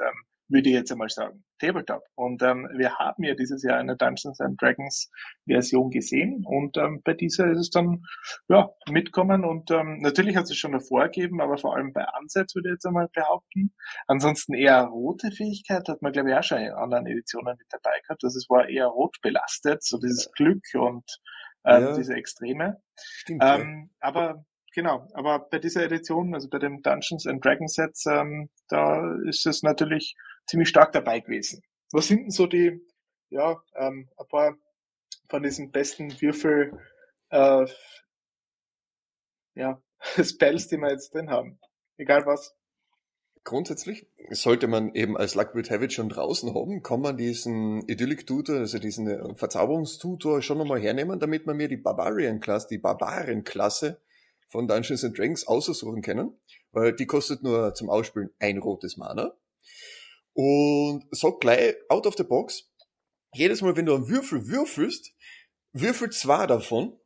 Würde 0.48 0.68
ich 0.68 0.74
jetzt 0.74 0.92
einmal 0.92 1.08
sagen, 1.08 1.44
Tabletop. 1.58 2.02
Und 2.14 2.42
ähm, 2.42 2.68
wir 2.76 2.94
haben 2.96 3.22
ja 3.22 3.34
dieses 3.34 3.62
Jahr 3.62 3.78
eine 3.78 3.96
Dungeons 3.96 4.40
and 4.40 4.60
Dragons 4.60 5.10
Version 5.46 5.90
gesehen 5.90 6.44
und 6.46 6.76
ähm, 6.76 7.00
bei 7.04 7.14
dieser 7.14 7.50
ist 7.50 7.58
es 7.58 7.70
dann 7.70 8.02
ja 8.48 8.70
mitkommen 8.90 9.44
und 9.44 9.70
ähm, 9.70 10.00
natürlich 10.00 10.36
hat 10.36 10.44
es 10.44 10.56
schon 10.56 10.72
davor 10.72 11.04
gegeben, 11.04 11.40
aber 11.40 11.56
vor 11.56 11.76
allem 11.76 11.92
bei 11.92 12.04
Ansatz 12.04 12.54
würde 12.54 12.68
ich 12.68 12.74
jetzt 12.74 12.86
einmal 12.86 13.08
behaupten. 13.12 13.74
Ansonsten 14.06 14.54
eher 14.54 14.82
rote 14.82 15.30
Fähigkeit 15.30 15.88
hat 15.88 16.02
man 16.02 16.12
glaube 16.12 16.30
ich 16.30 16.36
auch 16.36 16.42
schon 16.42 16.58
in 16.58 16.72
anderen 16.72 17.06
Editionen 17.06 17.56
mit 17.58 17.66
dabei 17.70 17.98
gehabt. 18.02 18.22
Das 18.22 18.36
ist, 18.36 18.50
war 18.50 18.68
eher 18.68 18.86
rot 18.86 19.16
belastet, 19.22 19.82
so 19.84 19.98
dieses 19.98 20.30
Glück 20.32 20.64
und 20.74 21.04
ähm, 21.64 21.82
ja. 21.82 21.96
diese 21.96 22.14
Extreme. 22.14 22.82
Stimmt, 22.96 23.42
ähm, 23.44 23.90
ja. 23.90 24.08
Aber 24.08 24.44
genau, 24.74 25.08
aber 25.14 25.48
bei 25.50 25.58
dieser 25.58 25.84
Edition, 25.84 26.34
also 26.34 26.48
bei 26.48 26.58
dem 26.58 26.82
Dungeons 26.82 27.26
and 27.26 27.44
Dragons 27.44 27.74
Sets, 27.74 28.06
ähm, 28.06 28.50
da 28.68 29.14
ist 29.26 29.46
es 29.46 29.62
natürlich 29.62 30.14
ziemlich 30.46 30.68
stark 30.68 30.92
dabei 30.92 31.20
gewesen. 31.20 31.62
Was 31.92 32.08
sind 32.08 32.22
denn 32.22 32.30
so 32.30 32.46
die, 32.46 32.80
ja, 33.30 33.62
ähm, 33.76 34.08
ein 34.16 34.28
paar 34.28 34.56
von 35.28 35.42
diesen 35.42 35.70
besten 35.70 36.20
Würfel, 36.20 36.72
äh, 37.30 37.66
ja, 39.54 39.82
Spells, 40.22 40.68
die 40.68 40.76
wir 40.76 40.90
jetzt 40.90 41.14
drin 41.14 41.30
haben? 41.30 41.58
Egal 41.96 42.26
was. 42.26 42.54
Grundsätzlich 43.44 44.08
sollte 44.30 44.68
man 44.68 44.94
eben 44.94 45.18
als 45.18 45.34
Luckwood 45.34 45.70
Habit 45.70 45.92
schon 45.92 46.08
draußen 46.08 46.54
haben, 46.54 46.82
kann 46.82 47.02
man 47.02 47.18
diesen 47.18 47.86
Idyllic 47.86 48.26
Tutor, 48.26 48.60
also 48.60 48.78
diesen 48.78 49.06
äh, 49.06 49.34
Verzauberungstutor 49.34 50.40
schon 50.40 50.56
nochmal 50.56 50.80
hernehmen, 50.80 51.20
damit 51.20 51.44
man 51.46 51.58
mir 51.58 51.68
die 51.68 51.76
Barbarian 51.76 52.40
Class, 52.40 52.68
die 52.68 52.78
Barbaren-Klasse 52.78 54.00
von 54.48 54.66
Dungeons 54.66 55.04
and 55.04 55.18
Dragons 55.18 55.46
aussuchen 55.46 56.00
können, 56.00 56.40
weil 56.72 56.94
die 56.94 57.06
kostet 57.06 57.42
nur 57.42 57.74
zum 57.74 57.90
Ausspielen 57.90 58.30
ein 58.38 58.58
rotes 58.58 58.96
Mana 58.96 59.36
und 60.34 61.06
sag 61.10 61.40
gleich 61.40 61.74
out 61.88 62.06
of 62.06 62.14
the 62.16 62.24
box, 62.24 62.70
jedes 63.34 63.62
Mal, 63.62 63.76
wenn 63.76 63.86
du 63.86 63.94
einen 63.94 64.08
Würfel 64.08 64.46
würfelst, 64.48 65.12
würfel 65.72 66.10
zwei 66.10 66.46
davon 66.46 66.98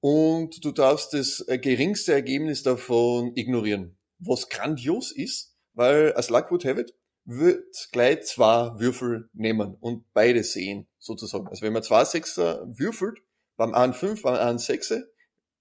und 0.00 0.64
du 0.64 0.70
darfst 0.70 1.14
das 1.14 1.44
äh, 1.48 1.58
geringste 1.58 2.12
Ergebnis 2.12 2.62
davon 2.62 3.32
ignorieren. 3.36 3.98
Was 4.18 4.48
grandios 4.48 5.10
ist, 5.10 5.56
weil 5.72 6.12
als 6.12 6.30
Luck 6.30 6.50
would 6.50 6.64
have 6.64 6.80
it, 6.80 6.94
wird 7.24 7.88
gleich 7.90 8.22
zwei 8.24 8.78
Würfel 8.78 9.30
nehmen 9.32 9.76
und 9.80 10.04
beide 10.12 10.44
sehen, 10.44 10.86
sozusagen. 10.98 11.48
Also 11.48 11.62
wenn 11.62 11.72
man 11.72 11.82
zwei 11.82 12.04
Sechser 12.04 12.66
würfelt, 12.66 13.18
beim 13.56 13.74
einen 13.74 13.94
fünf, 13.94 14.22
beim 14.22 14.34
einen 14.34 14.58
Sechser, 14.58 15.02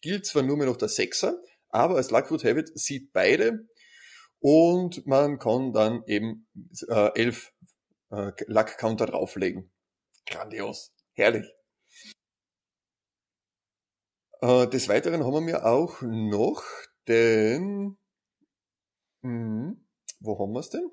gilt 0.02 0.26
zwar 0.26 0.44
nur 0.44 0.58
mehr 0.58 0.68
noch 0.68 0.78
der 0.78 0.90
Sechser, 0.90 1.42
aber 1.70 1.96
als 1.96 2.12
Luck 2.12 2.30
would 2.30 2.44
have 2.44 2.60
it 2.60 2.78
sieht 2.78 3.14
beide 3.14 3.68
und 4.44 5.08
man 5.08 5.40
kann 5.40 5.72
dann 5.72 6.04
eben 6.06 6.48
äh, 6.90 7.12
elf 7.16 7.54
äh, 8.12 8.34
Lack-Counter 8.48 9.06
drauflegen. 9.06 9.72
Grandios. 10.26 10.94
Herrlich. 11.14 11.50
Äh, 14.42 14.68
des 14.68 14.90
Weiteren 14.90 15.24
haben 15.24 15.48
wir 15.48 15.66
auch 15.66 16.02
noch 16.02 16.62
den... 17.08 17.98
Hm, 19.22 19.88
wo 20.20 20.40
haben 20.40 20.52
wir 20.52 20.60
es 20.60 20.70
denn? 20.70 20.92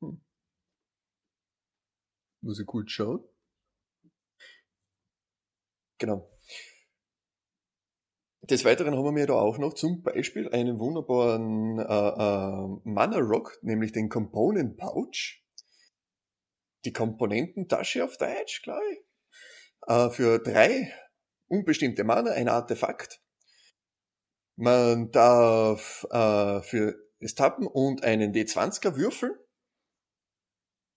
Hm. 0.00 0.24
Muss 2.42 2.60
ich 2.60 2.66
kurz 2.66 2.92
schauen. 2.92 3.24
Genau. 5.98 6.35
Des 8.50 8.64
Weiteren 8.64 8.96
haben 8.96 9.16
wir 9.16 9.26
da 9.26 9.34
auch 9.34 9.58
noch 9.58 9.74
zum 9.74 10.02
Beispiel 10.02 10.48
einen 10.50 10.78
wunderbaren 10.78 11.80
äh, 11.80 11.82
äh, 11.82 12.80
Mana 12.84 13.18
Rock, 13.18 13.58
nämlich 13.62 13.90
den 13.90 14.08
Component 14.08 14.76
Pouch. 14.76 15.42
Die 16.84 16.92
Komponententasche 16.92 18.04
auf 18.04 18.16
Deutsch, 18.18 18.62
glaube 18.62 18.82
ich. 18.92 18.98
Äh, 19.88 20.10
für 20.10 20.38
drei 20.38 20.92
unbestimmte 21.48 22.04
Mana, 22.04 22.32
ein 22.32 22.48
Artefakt. 22.48 23.20
Man 24.54 25.10
darf 25.10 26.06
äh, 26.10 26.60
für 26.62 26.94
das 27.18 27.34
Tappen 27.34 27.66
und 27.66 28.04
einen 28.04 28.32
D20er 28.32 28.94
würfeln 28.94 29.34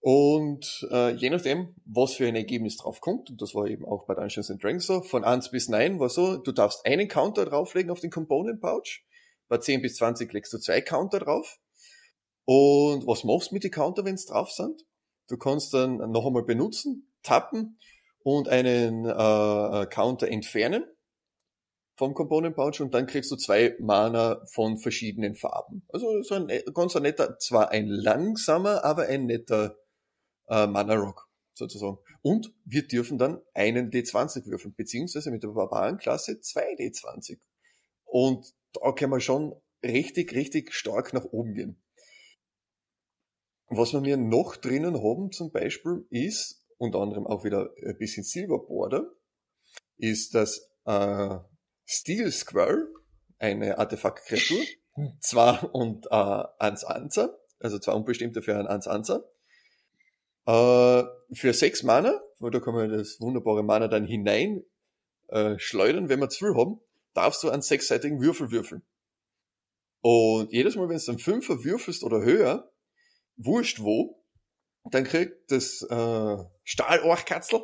und 0.02 0.88
äh, 0.92 1.14
je 1.16 1.30
nachdem, 1.30 1.76
was 1.86 2.14
für 2.14 2.28
ein 2.28 2.36
Ergebnis 2.36 2.78
drauf 2.78 3.02
kommt, 3.02 3.30
und 3.30 3.42
das 3.42 3.54
war 3.54 3.68
eben 3.68 3.86
auch 3.86 4.06
bei 4.06 4.16
Dungeons 4.16 4.50
and 4.50 4.64
Dragons 4.64 4.86
so, 4.86 5.02
von 5.02 5.24
1 5.24 5.52
bis 5.52 5.68
9 5.68 6.00
war 6.00 6.10
so, 6.10 6.38
du 6.38 6.52
darfst 6.52 6.86
einen 6.86 7.08
Counter 7.08 7.46
drauflegen 7.46 7.92
auf 7.92 8.00
den 8.00 8.10
Component 8.10 8.62
Pouch, 8.62 9.02
bei 9.50 9.58
10 9.58 9.82
bis 9.82 9.96
20 9.96 10.32
legst 10.32 10.54
du 10.54 10.60
zwei 10.60 10.80
Counter 10.82 11.20
drauf. 11.20 11.60
Und 12.46 13.06
was 13.06 13.24
machst 13.24 13.52
du 13.52 13.56
mit 13.56 13.64
den 13.64 13.72
Counter, 13.72 14.06
wenn 14.06 14.16
es 14.16 14.26
drauf 14.26 14.52
sind? 14.52 14.86
Du 15.28 15.38
kannst 15.38 15.74
dann 15.74 15.98
noch 16.12 16.26
einmal 16.26 16.44
benutzen, 16.44 17.12
tappen 17.24 17.78
und 18.24 18.48
einen 18.48 19.06
äh, 19.06 19.86
Counter 19.88 20.28
entfernen 20.28 20.86
vom 21.96 22.14
Component 22.14 22.56
Pouch 22.56 22.80
und 22.80 22.94
dann 22.94 23.08
kriegst 23.08 23.30
du 23.32 23.36
zwei 23.36 23.76
Mana 23.80 24.42
von 24.52 24.78
verschiedenen 24.78 25.36
Farben. 25.36 25.84
Also 25.90 26.22
so 26.22 26.36
ein 26.36 26.48
ganz 26.74 26.96
ein 26.96 27.04
netter, 27.04 27.38
zwar 27.40 27.72
ein 27.72 27.88
langsamer, 27.88 28.86
aber 28.86 29.08
ein 29.08 29.26
netter 29.26 29.76
äh, 30.50 30.68
Mana 30.68 30.96
Rock 30.96 31.30
sozusagen. 31.54 31.98
Und 32.22 32.54
wir 32.66 32.88
dürfen 32.88 33.18
dann 33.18 33.42
einen 33.54 33.92
D20 33.92 34.46
würfeln, 34.46 34.74
beziehungsweise 34.76 35.32
mit 35.32 35.44
der 35.44 35.50
Barbarenklasse 35.50 36.42
zwei 36.42 36.74
D20. 36.76 37.40
Und 38.06 38.54
da 38.74 38.92
können 38.92 39.12
wir 39.12 39.20
schon 39.20 39.56
richtig, 39.84 40.34
richtig 40.34 40.74
stark 40.74 41.14
nach 41.14 41.26
oben 41.26 41.54
gehen. 41.54 41.82
Was 43.68 43.94
wir 43.94 44.02
mir 44.02 44.18
noch 44.18 44.56
drinnen 44.56 44.96
haben 45.04 45.32
zum 45.32 45.52
Beispiel 45.52 46.06
ist, 46.10 46.66
unter 46.78 47.00
anderem 47.00 47.28
auch 47.28 47.44
wieder 47.44 47.70
ein 47.86 47.98
bisschen 47.98 48.24
Silver 48.24 48.66
Border, 48.66 49.12
ist 49.98 50.34
das 50.34 50.72
äh, 50.86 51.38
Steel 51.86 52.32
Squirrel, 52.32 52.92
eine 53.38 53.78
Artefaktkreatur, 53.78 54.64
zwar 55.22 55.74
und 55.74 56.08
äh, 56.08 56.44
eins 56.58 56.84
Anzer, 56.84 57.38
also 57.60 57.78
zwei 57.80 57.94
unbestimmte 57.94 58.42
für 58.42 58.58
ein 58.58 58.68
eins 58.68 58.88
Anzer. 58.88 59.30
Äh, 60.50 61.04
für 61.36 61.54
sechs 61.54 61.84
Mana 61.84 62.20
weil 62.40 62.52
da 62.52 62.60
kann 62.60 62.74
man 62.74 62.90
das 62.90 63.20
wunderbare 63.20 63.64
Mana 63.64 63.88
dann 63.88 64.06
hinein 64.06 64.64
äh, 65.28 65.58
schleudern. 65.60 66.10
Wenn 66.10 66.20
wir 66.20 66.30
zu 66.30 66.46
viel 66.46 66.56
haben, 66.56 66.80
darfst 67.14 67.44
du 67.44 67.50
einen 67.50 67.62
sechsseitigen 67.62 68.22
Würfel 68.22 68.52
würfeln. 68.52 68.82
Und 70.02 70.52
jedes 70.52 70.76
Mal, 70.76 70.88
wenn 70.88 70.98
du 70.98 71.12
einen 71.12 71.20
Fünfer 71.20 71.64
würfelst 71.64 72.04
oder 72.04 72.22
höher, 72.22 72.72
wurscht 73.36 73.82
wo, 73.82 74.24
dann 74.86 75.04
kriegt 75.04 75.52
das 75.52 75.82
äh, 75.82 76.38
Stahlorchkatzel 76.64 77.62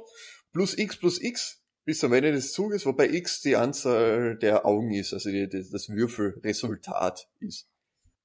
plus 0.51 0.77
x 0.77 0.97
plus 0.97 1.21
x 1.21 1.63
bis 1.85 2.03
am 2.03 2.13
Ende 2.13 2.31
des 2.33 2.51
Zuges, 2.51 2.85
wobei 2.85 3.09
x 3.09 3.41
die 3.41 3.55
Anzahl 3.55 4.37
der 4.37 4.65
Augen 4.65 4.91
ist, 4.93 5.13
also 5.13 5.29
die, 5.29 5.47
die, 5.47 5.69
das 5.69 5.89
Würfelresultat 5.89 7.29
ist. 7.39 7.69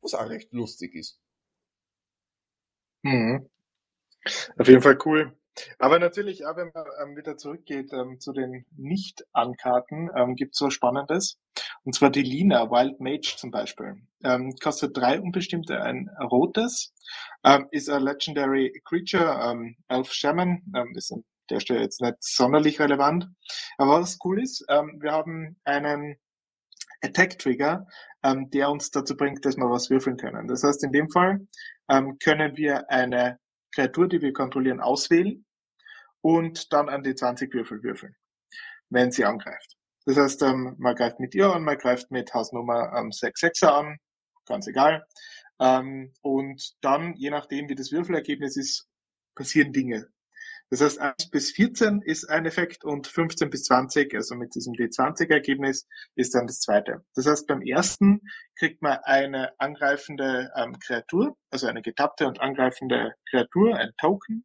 Was 0.01 0.15
auch 0.15 0.29
recht 0.29 0.53
lustig 0.53 0.95
ist. 0.95 1.21
Mhm. 3.03 3.49
Auf 4.59 4.69
jeden 4.69 4.83
Fall 4.83 4.99
cool. 5.05 5.35
Aber 5.79 5.99
natürlich, 5.99 6.47
auch 6.47 6.57
wenn 6.57 6.71
man 6.73 6.85
ähm, 7.03 7.17
wieder 7.17 7.37
zurückgeht 7.37 7.93
ähm, 7.93 8.21
zu 8.21 8.33
den 8.33 8.65
Nicht-Ankarten, 8.77 10.11
ähm, 10.17 10.37
gibt 10.37 10.55
es 10.55 10.61
was 10.61 10.75
Spannendes. 10.75 11.39
Und 11.85 11.95
zwar 11.95 12.11
die 12.11 12.23
Lina 12.23 12.71
Wild 12.71 13.01
Mage 13.01 13.35
zum 13.37 13.51
Beispiel. 13.51 13.97
Ähm, 14.23 14.55
kostet 14.63 14.97
drei 14.97 15.21
unbestimmte, 15.21 15.83
ein 15.83 16.09
rotes. 16.31 16.95
Ähm, 17.45 17.67
ist 17.73 17.91
ein 17.91 18.03
Legendary 18.03 18.81
Creature, 18.85 19.41
ähm, 19.43 19.77
Elf 19.89 20.13
Shaman. 20.13 20.63
Ähm, 20.75 20.95
ist 20.97 21.13
an 21.13 21.25
der 21.51 21.61
Stelle 21.61 21.81
jetzt 21.81 22.01
nicht 22.01 22.17
sonderlich 22.21 22.79
relevant. 22.79 23.27
Aber 23.77 24.01
was 24.01 24.19
cool 24.25 24.41
ist, 24.41 24.61
wir 24.69 25.11
haben 25.11 25.57
einen 25.65 26.17
Attack-Trigger, 27.03 27.89
der 28.23 28.71
uns 28.71 28.93
dazu 28.93 29.17
bringt, 29.17 29.45
dass 29.45 29.57
wir 29.57 29.69
was 29.69 29.91
würfeln 29.91 30.17
können. 30.17 30.47
Das 30.47 30.63
heißt, 30.63 30.85
in 30.85 30.93
dem 30.93 31.11
Fall 31.11 31.41
können 32.23 32.57
wir 32.57 32.89
eine 32.89 33.41
Kreatur, 33.75 34.09
die 34.09 34.21
wir 34.21 34.33
kontrollieren, 34.33 34.81
auswählen 34.81 35.45
und 36.21 36.73
dann 36.73 36.89
an 36.89 37.03
die 37.03 37.15
20 37.15 37.53
Würfel 37.55 37.83
würfeln, 37.83 38.17
wenn 38.89 39.11
sie 39.13 39.25
angreift. 39.25 39.77
Das 40.07 40.17
heißt, 40.17 40.43
ähm, 40.43 40.77
man 40.79 40.95
greift 40.95 41.21
mit 41.21 41.35
ihr 41.35 41.53
an, 41.53 41.63
man 41.63 41.79
greift 41.79 42.11
mit 42.11 42.33
Hausnummer 42.33 42.93
ähm, 42.97 43.11
6-6er 43.11 43.69
an, 43.69 43.99
ganz 44.47 44.67
egal. 44.67 45.07
Ähm, 45.61 46.13
und 46.23 46.75
dann, 46.81 47.15
je 47.15 47.31
nachdem, 47.31 47.69
wie 47.69 47.75
das 47.75 47.93
Würfelergebnis 47.93 48.57
ist, 48.57 48.89
passieren 49.35 49.73
Dinge. 49.73 50.09
Das 50.71 50.81
heißt, 50.81 51.01
1 51.01 51.31
bis 51.31 51.51
14 51.51 52.01
ist 52.03 52.31
ein 52.31 52.47
Effekt 52.47 52.85
und 52.85 53.09
15 53.09 53.51
bis 53.51 53.65
20, 53.65 54.15
also 54.15 54.37
mit 54.37 54.55
diesem 54.55 54.73
D20-Ergebnis, 54.75 55.89
ist 56.15 56.35
dann 56.35 56.47
das 56.47 56.61
zweite. 56.61 57.05
Das 57.17 57.27
heißt, 57.27 57.49
beim 57.49 57.61
ersten 57.61 58.21
kriegt 58.57 58.81
man 58.81 58.99
eine 59.03 59.53
angreifende 59.59 60.53
ähm, 60.57 60.79
Kreatur, 60.79 61.37
also 61.51 61.67
eine 61.67 61.83
getappte 61.83 62.29
und 62.29 62.41
angreifende 62.41 63.15
Kreatur, 63.29 63.77
ein 63.77 63.91
Token, 64.01 64.45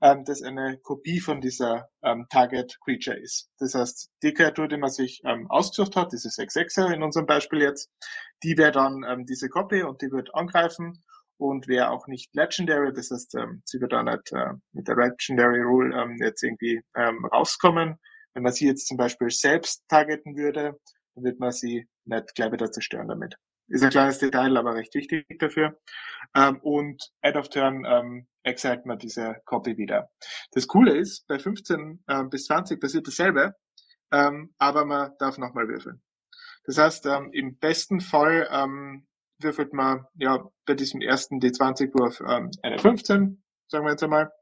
ähm, 0.00 0.24
das 0.24 0.42
eine 0.42 0.78
Kopie 0.78 1.20
von 1.20 1.42
dieser 1.42 1.90
ähm, 2.02 2.26
Target 2.30 2.78
Creature 2.82 3.18
ist. 3.18 3.50
Das 3.58 3.74
heißt, 3.74 4.10
die 4.22 4.32
Kreatur, 4.32 4.68
die 4.68 4.78
man 4.78 4.90
sich 4.90 5.20
ähm, 5.24 5.46
ausgesucht 5.50 5.94
hat, 5.96 6.12
diese 6.12 6.28
6-6er 6.28 6.90
in 6.92 7.02
unserem 7.02 7.26
Beispiel 7.26 7.60
jetzt, 7.60 7.90
die 8.42 8.56
wäre 8.56 8.72
dann 8.72 9.04
ähm, 9.06 9.26
diese 9.26 9.50
Kopie 9.50 9.82
und 9.82 10.00
die 10.00 10.10
wird 10.10 10.34
angreifen 10.34 11.02
und 11.38 11.68
wäre 11.68 11.90
auch 11.90 12.06
nicht 12.06 12.34
Legendary, 12.34 12.92
das 12.92 13.10
heißt, 13.10 13.34
ähm, 13.36 13.62
sie 13.64 13.80
wird 13.80 13.94
auch 13.94 14.02
nicht 14.02 14.32
äh, 14.32 14.54
mit 14.72 14.88
der 14.88 14.96
Legendary 14.96 15.62
Rule 15.62 15.94
ähm, 15.94 16.16
jetzt 16.20 16.42
irgendwie 16.42 16.80
ähm, 16.94 17.24
rauskommen. 17.26 17.98
Wenn 18.34 18.42
man 18.42 18.52
sie 18.52 18.66
jetzt 18.66 18.86
zum 18.86 18.96
Beispiel 18.96 19.30
selbst 19.30 19.84
targeten 19.88 20.36
würde, 20.36 20.78
dann 21.14 21.24
wird 21.24 21.38
man 21.40 21.52
sie 21.52 21.88
nicht 22.04 22.34
gleich 22.34 22.52
wieder 22.52 22.70
zerstören 22.70 23.08
damit. 23.08 23.36
Ist 23.68 23.82
ein 23.82 23.90
kleines 23.90 24.18
Detail, 24.18 24.56
aber 24.56 24.74
recht 24.76 24.94
wichtig 24.94 25.26
dafür. 25.38 25.78
Ähm, 26.34 26.60
und 26.60 27.10
Add 27.22 27.38
of 27.38 27.48
Turn 27.48 27.84
ähm, 27.84 28.26
exilt 28.44 28.86
man 28.86 28.98
diese 28.98 29.36
Copy 29.44 29.76
wieder. 29.76 30.08
Das 30.52 30.68
Coole 30.68 30.96
ist, 30.96 31.26
bei 31.26 31.38
15 31.38 32.04
ähm, 32.08 32.30
bis 32.30 32.46
20 32.46 32.80
passiert 32.80 33.06
dasselbe, 33.06 33.56
ähm, 34.12 34.54
aber 34.58 34.84
man 34.84 35.12
darf 35.18 35.36
nochmal 35.38 35.68
würfeln. 35.68 36.00
Das 36.64 36.78
heißt, 36.78 37.06
ähm, 37.06 37.30
im 37.32 37.58
besten 37.58 38.00
Fall 38.00 38.48
ähm, 38.52 39.06
würfelt 39.38 39.72
man 39.72 40.06
ja 40.14 40.48
bei 40.64 40.74
diesem 40.74 41.00
ersten 41.00 41.40
D20-Wurf 41.40 42.20
ähm, 42.20 42.50
eine 42.62 42.78
15, 42.78 43.42
sagen 43.68 43.84
wir 43.84 43.92
jetzt 43.92 44.02
einmal. 44.02 44.32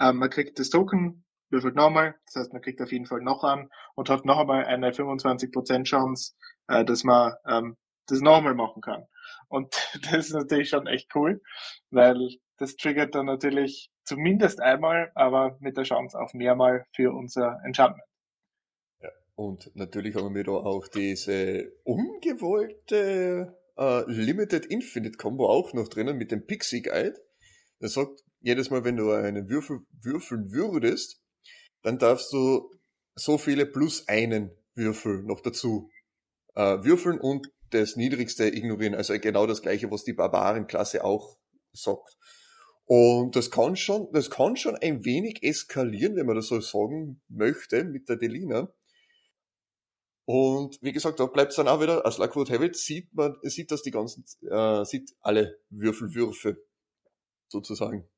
Ähm, 0.00 0.16
man 0.16 0.30
kriegt 0.30 0.58
das 0.58 0.70
Token, 0.70 1.24
würfelt 1.50 1.74
nochmal, 1.74 2.14
das 2.26 2.36
heißt, 2.36 2.52
man 2.52 2.62
kriegt 2.62 2.80
auf 2.80 2.92
jeden 2.92 3.06
Fall 3.06 3.20
noch 3.20 3.44
an 3.44 3.68
und 3.94 4.08
hat 4.08 4.24
noch 4.24 4.38
einmal 4.38 4.64
eine 4.64 4.90
25% 4.90 5.84
Chance, 5.84 6.34
äh, 6.68 6.84
dass 6.84 7.04
man 7.04 7.34
ähm, 7.46 7.76
das 8.06 8.20
nochmal 8.20 8.54
machen 8.54 8.82
kann. 8.82 9.06
Und 9.48 9.74
das 10.10 10.26
ist 10.26 10.34
natürlich 10.34 10.70
schon 10.70 10.86
echt 10.86 11.14
cool, 11.14 11.40
weil 11.90 12.16
das 12.58 12.76
triggert 12.76 13.14
dann 13.14 13.26
natürlich 13.26 13.90
zumindest 14.04 14.60
einmal, 14.60 15.10
aber 15.14 15.56
mit 15.60 15.76
der 15.76 15.84
Chance 15.84 16.18
auf 16.18 16.34
mehrmal 16.34 16.86
für 16.94 17.12
unser 17.12 17.60
Enchantment. 17.64 18.06
Und 19.34 19.74
natürlich 19.74 20.14
haben 20.14 20.34
wir 20.34 20.44
da 20.44 20.52
auch 20.52 20.86
diese 20.88 21.72
ungewollte 21.84 23.58
äh, 23.82 24.04
Limited 24.06 24.66
Infinite 24.66 25.16
Combo 25.16 25.48
auch 25.48 25.72
noch 25.72 25.88
drinnen 25.88 26.16
mit 26.16 26.30
dem 26.30 26.46
Pixie 26.46 26.82
Guide. 26.82 27.14
Das 27.80 27.94
sagt, 27.94 28.22
jedes 28.40 28.70
Mal, 28.70 28.84
wenn 28.84 28.96
du 28.96 29.10
einen 29.10 29.48
Würfel 29.48 29.80
würfeln 30.00 30.52
würdest, 30.52 31.20
dann 31.82 31.98
darfst 31.98 32.32
du 32.32 32.70
so 33.14 33.38
viele 33.38 33.66
plus 33.66 34.08
einen 34.08 34.50
Würfel 34.74 35.22
noch 35.24 35.40
dazu 35.40 35.90
äh, 36.54 36.82
würfeln 36.84 37.18
und 37.18 37.48
das 37.70 37.96
Niedrigste 37.96 38.46
ignorieren. 38.46 38.94
Also 38.94 39.18
genau 39.18 39.46
das 39.46 39.62
gleiche, 39.62 39.90
was 39.90 40.04
die 40.04 40.12
Barbarenklasse 40.12 41.04
auch 41.04 41.38
sagt. 41.72 42.16
Und 42.84 43.36
das 43.36 43.50
kann 43.50 43.76
schon, 43.76 44.08
das 44.12 44.30
kann 44.30 44.56
schon 44.56 44.76
ein 44.76 45.04
wenig 45.04 45.42
eskalieren, 45.42 46.16
wenn 46.16 46.26
man 46.26 46.36
das 46.36 46.48
so 46.48 46.60
sagen 46.60 47.20
möchte, 47.28 47.84
mit 47.84 48.08
der 48.08 48.16
Delina. 48.16 48.72
Und 50.24 50.78
wie 50.82 50.92
gesagt, 50.92 51.18
da 51.18 51.26
bleibt 51.26 51.50
es 51.50 51.56
dann 51.56 51.68
auch 51.68 51.80
wieder, 51.80 52.06
als 52.06 52.18
Lockwood 52.18 52.50
Heavy 52.50 52.72
sieht 52.74 53.12
man, 53.12 53.36
sieht 53.42 53.70
das 53.70 53.82
die 53.82 53.90
ganzen, 53.90 54.24
äh, 54.48 54.84
sieht 54.84 55.14
alle 55.20 55.58
Würfelwürfe 55.70 56.64
sozusagen. 57.48 58.08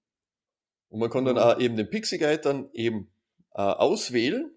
Und 0.88 1.00
man 1.00 1.10
kann 1.10 1.24
dann 1.24 1.36
mhm. 1.36 1.42
auch 1.42 1.58
eben 1.58 1.76
den 1.76 1.88
Pixie 1.88 2.18
Guide 2.18 2.42
dann 2.42 2.70
eben 2.72 3.10
äh, 3.54 3.62
auswählen 3.62 4.54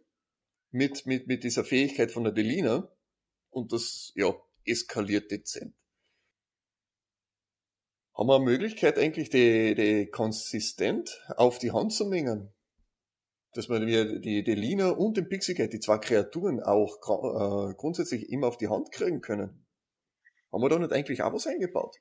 mit, 0.71 1.05
mit, 1.05 1.27
mit 1.27 1.43
dieser 1.43 1.63
Fähigkeit 1.63 2.11
von 2.11 2.23
der 2.23 2.33
Delina. 2.33 2.91
Und 3.49 3.71
das, 3.71 4.11
ja, 4.15 4.35
eskaliert 4.65 5.31
dezent. 5.31 5.73
Haben 8.13 8.27
wir 8.27 8.35
eine 8.35 8.45
Möglichkeit 8.45 8.97
eigentlich, 8.97 9.29
die, 9.29 9.73
die 9.75 10.07
konsistent 10.07 11.23
auf 11.37 11.59
die 11.59 11.71
Hand 11.71 11.93
zu 11.93 12.09
nehmen? 12.09 12.53
Dass 13.57 13.69
man 13.69 13.85
die, 13.87 14.21
die, 14.21 14.43
die 14.43 14.55
Lina 14.55 14.89
und 14.89 15.17
den 15.17 15.27
Pixie 15.27 15.55
Cat, 15.55 15.73
die 15.73 15.79
zwei 15.79 15.97
Kreaturen 15.97 16.61
auch 16.61 16.97
äh, 17.01 17.73
grundsätzlich 17.73 18.29
immer 18.29 18.47
auf 18.47 18.57
die 18.57 18.69
Hand 18.69 18.91
kriegen 18.91 19.21
können. 19.21 19.65
Haben 20.51 20.61
wir 20.61 20.69
da 20.69 20.77
nicht 20.77 20.93
eigentlich 20.93 21.23
auch 21.23 21.33
was 21.33 21.47
eingebaut? 21.47 21.97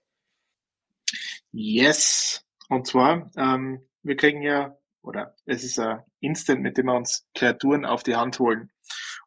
Yes. 1.53 2.45
Und 2.69 2.87
zwar, 2.87 3.31
ähm, 3.37 3.89
wir 4.03 4.17
kriegen 4.17 4.43
ja, 4.43 4.77
oder 5.03 5.35
es 5.47 5.65
ist 5.65 5.79
ein 5.79 6.03
Instant, 6.21 6.61
mit 6.61 6.77
dem 6.77 6.87
wir 6.87 6.97
uns 6.97 7.27
Kreaturen 7.35 7.87
auf 7.87 8.03
die 8.03 8.17
Hand 8.17 8.39
holen. 8.39 8.71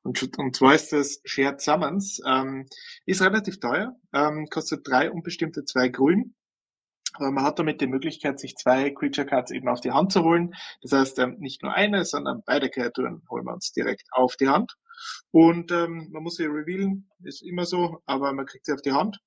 Und, 0.04 0.38
und 0.38 0.56
zwar 0.56 0.76
ist 0.76 0.94
das 0.94 1.22
Shared 1.26 1.62
Summons, 1.62 2.22
ähm, 2.28 2.68
ist 3.06 3.22
relativ 3.22 3.60
teuer, 3.60 3.96
ähm, 4.14 4.48
kostet 4.50 4.88
drei 4.88 5.10
unbestimmte, 5.10 5.66
zwei 5.66 5.90
grün 5.90 6.36
man 7.18 7.44
hat 7.44 7.60
damit 7.60 7.82
die 7.82 7.88
Möglichkeit, 7.88 8.40
sich 8.40 8.56
zwei 8.56 8.92
Creature 8.92 9.26
Cards 9.26 9.52
eben 9.52 9.68
auf 9.68 9.82
die 9.82 9.92
Hand 9.92 10.12
zu 10.12 10.24
holen. 10.24 10.54
Das 10.82 10.92
heißt, 10.92 11.20
ähm, 11.20 11.38
nicht 11.40 11.64
nur 11.64 11.74
eine, 11.74 12.06
sondern 12.06 12.44
beide 12.46 12.70
Kreaturen 12.70 13.24
holen 13.30 13.46
wir 13.46 13.54
uns 13.54 13.72
direkt 13.72 14.08
auf 14.12 14.36
die 14.36 14.50
Hand. 14.50 14.76
Und 15.32 15.72
ähm, 15.72 16.10
man 16.12 16.24
muss 16.24 16.36
sie 16.36 16.46
revealen, 16.46 17.10
ist 17.24 17.42
immer 17.42 17.66
so, 17.66 18.02
aber 18.06 18.34
man 18.34 18.46
kriegt 18.46 18.66
sie 18.66 18.74
auf 18.74 18.82
die 18.82 18.92
Hand. 18.92 19.20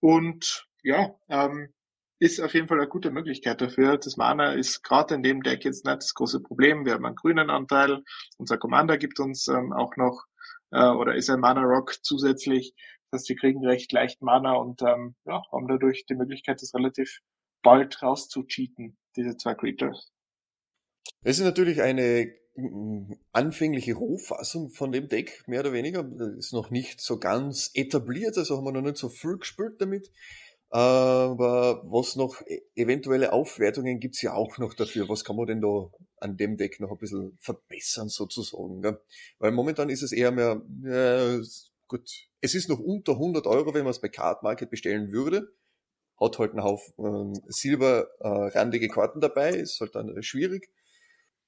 Und 0.00 0.66
ja, 0.82 1.10
ähm, 1.28 1.72
ist 2.18 2.40
auf 2.40 2.52
jeden 2.52 2.68
Fall 2.68 2.78
eine 2.78 2.88
gute 2.88 3.10
Möglichkeit 3.10 3.60
dafür. 3.62 3.96
Das 3.96 4.16
Mana 4.16 4.52
ist 4.52 4.82
gerade 4.82 5.14
in 5.14 5.22
dem 5.22 5.42
Deck 5.42 5.64
jetzt 5.64 5.86
nicht 5.86 5.96
das 5.96 6.14
große 6.14 6.40
Problem. 6.40 6.84
Wir 6.84 6.94
haben 6.94 7.06
einen 7.06 7.16
grünen 7.16 7.48
Anteil. 7.48 8.02
Unser 8.36 8.58
Commander 8.58 8.98
gibt 8.98 9.20
uns 9.20 9.48
ähm, 9.48 9.72
auch 9.72 9.96
noch 9.96 10.24
äh, 10.70 10.84
oder 10.84 11.14
ist 11.14 11.30
ein 11.30 11.40
Mana 11.40 11.62
Rock 11.62 11.94
zusätzlich. 12.02 12.74
Das 13.10 13.22
heißt, 13.22 13.28
wir 13.30 13.36
kriegen 13.36 13.66
recht 13.66 13.90
leicht 13.92 14.22
Mana 14.22 14.54
und 14.54 14.82
ähm, 14.82 15.14
ja, 15.24 15.42
haben 15.50 15.66
dadurch 15.66 16.06
die 16.06 16.14
Möglichkeit, 16.14 16.62
das 16.62 16.74
relativ 16.74 17.20
bald 17.62 18.02
rauszucheaten, 18.02 18.96
diese 19.16 19.36
zwei 19.36 19.54
Creatures. 19.54 20.12
Es 21.22 21.38
ist 21.38 21.44
natürlich 21.44 21.82
eine 21.82 22.32
mm, 22.54 23.12
anfängliche 23.32 23.94
Rohfassung 23.94 24.70
von 24.70 24.92
dem 24.92 25.08
Deck, 25.08 25.42
mehr 25.46 25.60
oder 25.60 25.72
weniger. 25.72 26.08
Ist 26.38 26.52
noch 26.52 26.70
nicht 26.70 27.00
so 27.00 27.18
ganz 27.18 27.70
etabliert, 27.74 28.38
also 28.38 28.56
haben 28.56 28.64
wir 28.64 28.72
noch 28.72 28.82
nicht 28.82 28.96
so 28.96 29.08
viel 29.08 29.38
gespielt 29.38 29.80
damit. 29.80 30.10
Aber 30.70 31.82
was 31.84 32.14
noch, 32.14 32.40
e-, 32.46 32.62
eventuelle 32.76 33.32
Aufwertungen 33.32 33.98
gibt's 33.98 34.22
ja 34.22 34.34
auch 34.34 34.56
noch 34.58 34.72
dafür. 34.74 35.08
Was 35.08 35.24
kann 35.24 35.34
man 35.34 35.46
denn 35.46 35.60
da 35.60 35.90
an 36.18 36.36
dem 36.36 36.56
Deck 36.56 36.78
noch 36.78 36.92
ein 36.92 36.98
bisschen 36.98 37.36
verbessern 37.40 38.08
sozusagen? 38.08 38.80
Gell? 38.80 39.00
Weil 39.40 39.50
momentan 39.50 39.90
ist 39.90 40.02
es 40.02 40.12
eher 40.12 40.30
mehr, 40.30 40.62
ja, 40.84 41.40
gut, 41.90 42.08
es 42.40 42.54
ist 42.54 42.68
noch 42.68 42.78
unter 42.78 43.12
100 43.12 43.46
Euro, 43.46 43.74
wenn 43.74 43.84
man 43.84 43.90
es 43.90 44.00
bei 44.00 44.08
Card 44.08 44.42
Market 44.42 44.70
bestellen 44.70 45.12
würde. 45.12 45.52
Hat 46.18 46.38
halt 46.38 46.52
einen 46.52 46.64
Haufen 46.64 47.34
äh, 47.34 47.40
silberrandige 47.48 48.86
äh, 48.86 48.88
Karten 48.88 49.20
dabei, 49.20 49.50
ist 49.50 49.80
halt 49.80 49.94
dann 49.94 50.22
schwierig. 50.22 50.70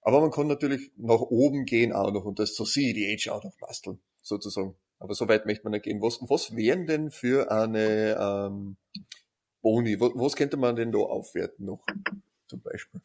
Aber 0.02 0.20
man 0.20 0.30
kann 0.30 0.48
natürlich 0.48 0.90
nach 0.96 1.20
oben 1.20 1.64
gehen 1.64 1.92
auch 1.92 2.12
noch 2.12 2.24
und 2.24 2.38
das 2.38 2.54
zur 2.54 2.66
CEDH 2.66 3.30
auch 3.30 3.44
noch 3.44 3.56
basteln, 3.58 4.00
sozusagen. 4.20 4.76
Aber 4.98 5.14
so 5.14 5.28
weit 5.28 5.46
möchte 5.46 5.64
man 5.64 5.72
nicht 5.72 5.84
gehen. 5.84 6.02
Was, 6.02 6.18
was 6.22 6.56
wären 6.56 6.86
denn 6.86 7.10
für 7.10 7.50
eine 7.50 8.16
ähm, 8.20 8.76
Boni? 9.62 10.00
Was, 10.00 10.10
was 10.14 10.36
könnte 10.36 10.56
man 10.56 10.74
denn 10.74 10.90
da 10.90 10.98
aufwerten 10.98 11.66
noch, 11.66 11.84
zum 12.48 12.60
Beispiel? 12.62 13.00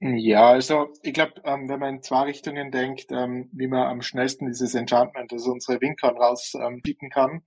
Ja, 0.00 0.50
also 0.50 0.92
ich 1.02 1.14
glaube, 1.14 1.40
ähm, 1.44 1.68
wenn 1.68 1.80
man 1.80 1.96
in 1.96 2.02
zwei 2.02 2.24
Richtungen 2.24 2.70
denkt, 2.70 3.06
ähm, 3.12 3.48
wie 3.52 3.66
man 3.66 3.86
am 3.88 4.02
schnellsten 4.02 4.46
dieses 4.46 4.74
Enchantment, 4.74 5.32
also 5.32 5.52
unsere 5.52 5.80
Winkern 5.80 6.16
rausbieten 6.18 7.06
ähm, 7.06 7.10
kann, 7.10 7.42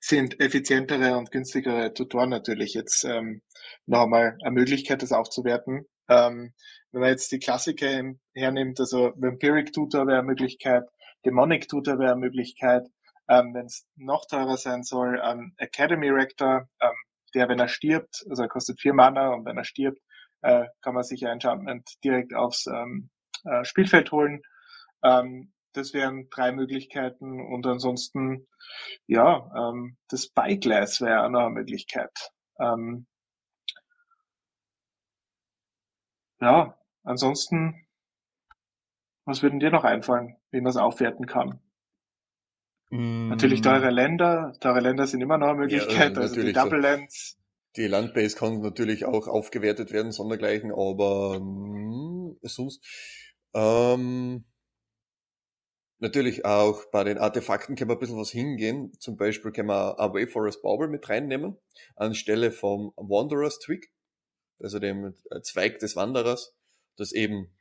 sind 0.00 0.40
effizientere 0.40 1.16
und 1.16 1.30
günstigere 1.30 1.94
Tutoren 1.94 2.30
natürlich 2.30 2.74
jetzt 2.74 3.04
ähm, 3.04 3.42
noch 3.86 4.02
einmal 4.04 4.36
eine 4.42 4.50
Möglichkeit, 4.52 5.02
das 5.02 5.12
aufzuwerten. 5.12 5.86
Ähm, 6.08 6.52
wenn 6.92 7.00
man 7.00 7.10
jetzt 7.10 7.32
die 7.32 7.38
Klassiker 7.38 8.12
hernimmt, 8.34 8.78
also 8.78 9.12
Vampiric 9.16 9.72
Tutor 9.72 10.06
wäre 10.06 10.18
eine 10.18 10.26
Möglichkeit, 10.26 10.84
Demonic 11.24 11.68
Tutor 11.68 11.98
wäre 11.98 12.12
eine 12.12 12.20
Möglichkeit, 12.20 12.86
ähm, 13.28 13.54
wenn 13.54 13.66
es 13.66 13.86
noch 13.96 14.26
teurer 14.26 14.58
sein 14.58 14.82
soll, 14.82 15.20
ähm, 15.24 15.54
Academy 15.56 16.10
Rector, 16.10 16.68
ähm, 16.80 16.92
der, 17.34 17.48
wenn 17.48 17.58
er 17.58 17.68
stirbt, 17.68 18.24
also 18.28 18.42
er 18.42 18.48
kostet 18.48 18.80
vier 18.80 18.92
Mana 18.92 19.30
und 19.30 19.46
wenn 19.46 19.56
er 19.56 19.64
stirbt, 19.64 20.00
äh, 20.44 20.66
kann 20.82 20.94
man 20.94 21.02
sich 21.02 21.24
ein 21.24 21.32
Enchantment 21.32 21.88
direkt 22.04 22.34
aufs 22.34 22.66
ähm, 22.66 23.10
äh, 23.44 23.64
Spielfeld 23.64 24.12
holen. 24.12 24.42
Ähm, 25.02 25.52
das 25.72 25.92
wären 25.94 26.28
drei 26.30 26.52
Möglichkeiten 26.52 27.40
und 27.40 27.66
ansonsten, 27.66 28.46
ja, 29.06 29.50
ähm, 29.56 29.96
das 30.08 30.26
Spyglass 30.26 31.00
wäre 31.00 31.24
auch 31.24 31.30
noch 31.30 31.46
eine 31.46 31.50
Möglichkeit. 31.50 32.12
Ähm, 32.60 33.06
ja, 36.40 36.78
ansonsten, 37.02 37.86
was 39.24 39.42
würden 39.42 39.60
dir 39.60 39.70
noch 39.70 39.84
einfallen, 39.84 40.36
wie 40.50 40.60
man 40.60 40.70
es 40.70 40.76
aufwerten 40.76 41.26
kann? 41.26 41.60
Mm. 42.90 43.30
Natürlich 43.30 43.62
teure 43.62 43.90
Länder, 43.90 44.52
teure 44.60 44.80
Länder 44.80 45.06
sind 45.06 45.22
immer 45.22 45.38
noch 45.38 45.48
eine 45.48 45.58
Möglichkeit, 45.58 46.16
ja, 46.16 46.22
also 46.22 46.40
die 46.40 46.52
Double 46.52 46.80
Lands. 46.80 47.38
Die 47.76 47.86
Landbase 47.86 48.36
kann 48.36 48.60
natürlich 48.60 49.04
auch 49.04 49.26
aufgewertet 49.26 49.92
werden, 49.92 50.12
sondergleichen, 50.12 50.70
aber 50.70 51.40
mh, 51.40 52.36
sonst 52.42 52.84
ähm, 53.54 54.44
natürlich 55.98 56.44
auch 56.44 56.84
bei 56.90 57.04
den 57.04 57.18
Artefakten 57.18 57.76
können 57.76 57.90
wir 57.90 57.96
ein 57.96 58.00
bisschen 58.00 58.18
was 58.18 58.30
hingehen. 58.30 58.92
Zum 59.00 59.16
Beispiel 59.16 59.52
können 59.52 59.68
wir 59.68 59.98
Away 59.98 60.26
Forest 60.26 60.62
Bauble 60.62 60.88
mit 60.88 61.08
reinnehmen, 61.08 61.56
anstelle 61.96 62.52
vom 62.52 62.92
Wanderers 62.96 63.58
Twig, 63.58 63.90
also 64.60 64.78
dem 64.78 65.14
Zweig 65.42 65.78
des 65.78 65.96
Wanderers, 65.96 66.54
das 66.96 67.12
eben 67.12 67.56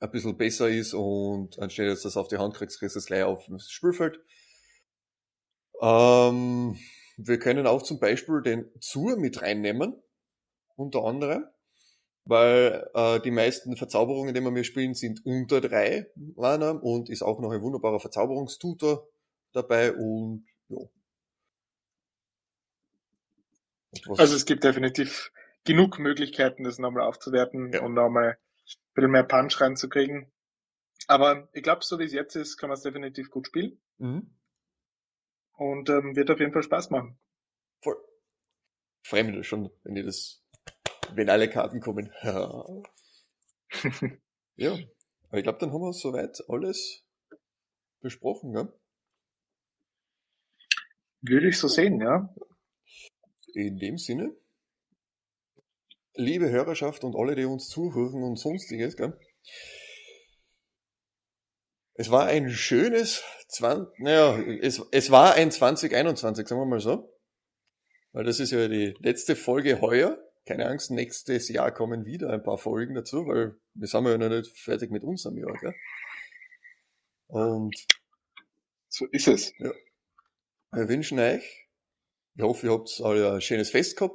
ein 0.00 0.10
bisschen 0.10 0.36
besser 0.36 0.68
ist 0.68 0.94
und 0.94 1.58
anstelle 1.58 1.90
dass 1.90 2.02
du 2.02 2.08
das 2.08 2.16
auf 2.16 2.28
die 2.28 2.38
Hand 2.38 2.54
kriegst, 2.54 2.78
kriegst 2.78 2.94
du 2.94 3.00
es 3.00 3.06
gleich 3.06 3.24
auf 3.24 3.46
das 3.48 3.70
Spielfeld. 3.70 4.20
Ähm, 5.80 6.76
wir 7.18 7.38
können 7.38 7.66
auch 7.66 7.82
zum 7.82 7.98
Beispiel 7.98 8.42
den 8.42 8.70
Zur 8.80 9.16
mit 9.16 9.42
reinnehmen, 9.42 10.00
unter 10.76 11.04
anderem, 11.04 11.44
weil 12.24 12.88
äh, 12.94 13.20
die 13.20 13.32
meisten 13.32 13.76
Verzauberungen, 13.76 14.34
die 14.34 14.40
wir 14.40 14.52
mir 14.52 14.64
spielen, 14.64 14.94
sind 14.94 15.26
unter 15.26 15.60
drei 15.60 16.06
Mana 16.36 16.70
und 16.70 17.10
ist 17.10 17.22
auch 17.22 17.40
noch 17.40 17.50
ein 17.50 17.60
wunderbarer 17.60 17.98
Verzauberungstutor 17.98 19.08
dabei 19.52 19.92
und 19.92 20.46
ja. 20.68 20.78
Also 24.16 24.36
es 24.36 24.44
gibt 24.44 24.62
definitiv 24.62 25.32
genug 25.64 25.98
Möglichkeiten, 25.98 26.62
das 26.62 26.78
nochmal 26.78 27.02
aufzuwerten 27.02 27.72
ja. 27.72 27.82
und 27.82 27.94
nochmal 27.94 28.32
ein 28.32 28.36
bisschen 28.94 29.10
mehr 29.10 29.24
Punch 29.24 29.60
reinzukriegen. 29.60 30.30
Aber 31.08 31.48
ich 31.52 31.62
glaube, 31.64 31.84
so 31.84 31.98
wie 31.98 32.04
es 32.04 32.12
jetzt 32.12 32.36
ist, 32.36 32.58
kann 32.58 32.68
man 32.68 32.76
es 32.76 32.82
definitiv 32.82 33.30
gut 33.30 33.48
spielen. 33.48 33.80
Mhm. 33.96 34.37
Und 35.58 35.90
ähm, 35.90 36.14
wird 36.14 36.30
auf 36.30 36.38
jeden 36.38 36.52
Fall 36.52 36.62
Spaß 36.62 36.90
machen. 36.90 37.18
Voll. 37.82 37.96
Freue 39.02 39.24
mich 39.24 39.46
schon, 39.46 39.70
wenn 39.82 39.96
ihr 39.96 40.04
das, 40.04 40.40
wenn 41.14 41.28
alle 41.28 41.50
Karten 41.50 41.80
kommen. 41.80 42.12
ja, 44.56 44.78
aber 45.28 45.38
ich 45.38 45.42
glaube, 45.42 45.58
dann 45.58 45.72
haben 45.72 45.80
wir 45.80 45.92
soweit 45.92 46.38
alles 46.48 47.04
besprochen, 48.00 48.54
ja? 48.54 48.72
Würde 51.22 51.48
ich 51.48 51.58
so 51.58 51.66
sehen, 51.66 52.00
ja. 52.00 52.32
In 53.54 53.78
dem 53.78 53.98
Sinne, 53.98 54.36
liebe 56.14 56.50
Hörerschaft 56.50 57.02
und 57.02 57.16
alle, 57.16 57.34
die 57.34 57.46
uns 57.46 57.68
zuhören 57.68 58.22
und 58.22 58.36
sonstiges, 58.36 58.96
gell? 58.96 59.18
Es 61.98 62.12
war 62.12 62.26
ein 62.26 62.48
schönes 62.48 63.24
20, 63.48 63.98
naja, 63.98 64.38
es, 64.62 64.80
es 64.92 65.10
war 65.10 65.34
ein 65.34 65.50
2021, 65.50 66.46
sagen 66.46 66.60
wir 66.60 66.64
mal 66.64 66.78
so. 66.78 67.12
Weil 68.12 68.22
das 68.22 68.38
ist 68.38 68.52
ja 68.52 68.68
die 68.68 68.94
letzte 69.00 69.34
Folge 69.34 69.80
heuer. 69.80 70.16
Keine 70.46 70.66
Angst, 70.66 70.92
nächstes 70.92 71.48
Jahr 71.48 71.72
kommen 71.72 72.06
wieder 72.06 72.30
ein 72.30 72.44
paar 72.44 72.56
Folgen 72.56 72.94
dazu, 72.94 73.26
weil 73.26 73.56
wir 73.74 73.88
sind 73.88 74.06
ja 74.06 74.16
noch 74.16 74.28
nicht 74.28 74.56
fertig 74.56 74.92
mit 74.92 75.02
unserem 75.02 75.38
Jahr, 75.38 75.52
gell? 75.58 75.74
Und 77.26 77.74
so 78.88 79.06
ist 79.06 79.26
es. 79.26 79.52
Ja. 79.58 79.72
Wir 80.70 80.88
wünschen 80.88 81.18
euch, 81.18 81.68
ich 82.36 82.42
hoffe, 82.42 82.68
ihr 82.68 82.72
habt 82.74 83.00
alle 83.02 83.32
ein 83.32 83.40
schönes 83.40 83.70
Fest 83.70 83.96
gehabt. 83.96 84.14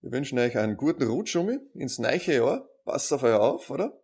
Wir 0.00 0.12
wünschen 0.12 0.38
euch 0.38 0.56
einen 0.56 0.76
guten 0.76 1.02
Rutsch 1.08 1.34
um 1.34 1.50
ins 1.74 1.98
neue 1.98 2.18
Jahr. 2.18 2.68
Passt 2.84 3.12
auf 3.12 3.24
euch 3.24 3.34
auf, 3.34 3.68
oder? 3.68 4.00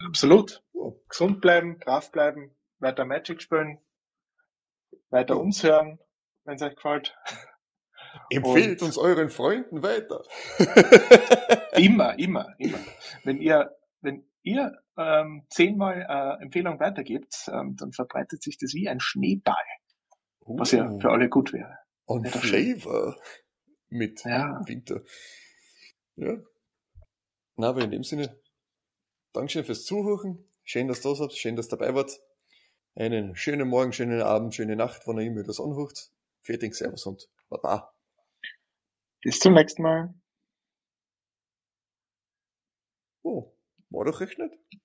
Absolut. 0.00 0.62
Oh. 0.78 1.00
Gesund 1.08 1.40
bleiben, 1.40 1.78
brav 1.80 2.12
bleiben, 2.12 2.56
weiter 2.78 3.04
Magic 3.04 3.42
spielen, 3.42 3.78
weiter 5.10 5.36
oh. 5.36 5.40
uns 5.40 5.62
hören, 5.64 5.98
wenn 6.44 6.54
es 6.54 6.62
euch 6.62 6.76
gefällt. 6.76 7.16
Empfehlt 8.30 8.80
Und 8.80 8.86
uns 8.86 8.98
euren 8.98 9.28
Freunden 9.28 9.82
weiter. 9.82 10.22
immer, 11.72 12.18
immer, 12.18 12.54
immer. 12.58 12.78
Wenn 13.24 13.40
ihr, 13.40 13.76
wenn 14.00 14.24
ihr 14.42 14.72
ähm, 14.96 15.46
zehnmal 15.50 16.06
äh, 16.08 16.42
Empfehlung 16.42 16.78
weitergibt, 16.78 17.48
ähm, 17.52 17.76
dann 17.76 17.92
verbreitet 17.92 18.42
sich 18.42 18.56
das 18.56 18.72
wie 18.72 18.88
ein 18.88 19.00
Schneeball, 19.00 19.56
uh. 20.46 20.58
was 20.58 20.72
ja 20.72 20.90
für 20.98 21.10
alle 21.10 21.28
gut 21.28 21.52
wäre. 21.52 21.76
Und 22.04 22.28
Flavor 22.28 23.16
mit 23.88 24.24
ja. 24.24 24.60
Winter. 24.66 25.02
Ja. 26.16 26.36
Na, 27.56 27.68
aber 27.68 27.82
in 27.82 27.90
dem 27.90 28.04
Sinne, 28.04 28.40
Dankeschön 29.32 29.64
fürs 29.64 29.84
Zuhören. 29.84 30.48
Schön, 30.70 30.86
dass 30.86 31.00
du 31.00 31.08
da 31.08 31.14
seid. 31.14 31.32
Schön, 31.32 31.56
dass 31.56 31.68
ihr 31.68 31.78
dabei 31.78 31.94
wart. 31.94 32.20
Einen 32.94 33.34
schönen 33.34 33.66
Morgen, 33.68 33.94
schönen 33.94 34.20
Abend, 34.20 34.54
schöne 34.54 34.76
Nacht, 34.76 35.06
wann 35.06 35.16
ihr 35.16 35.24
immer 35.24 35.42
das 35.42 35.60
anhört. 35.60 36.12
Fertig, 36.42 36.74
Servus 36.74 37.06
und 37.06 37.26
Baba. 37.48 37.94
Bis 39.22 39.40
zum 39.40 39.54
nächsten 39.54 39.82
Mal. 39.82 40.12
Oh, 43.22 43.50
war 43.88 44.04
doch 44.04 44.20
recht 44.20 44.38
nicht. 44.38 44.58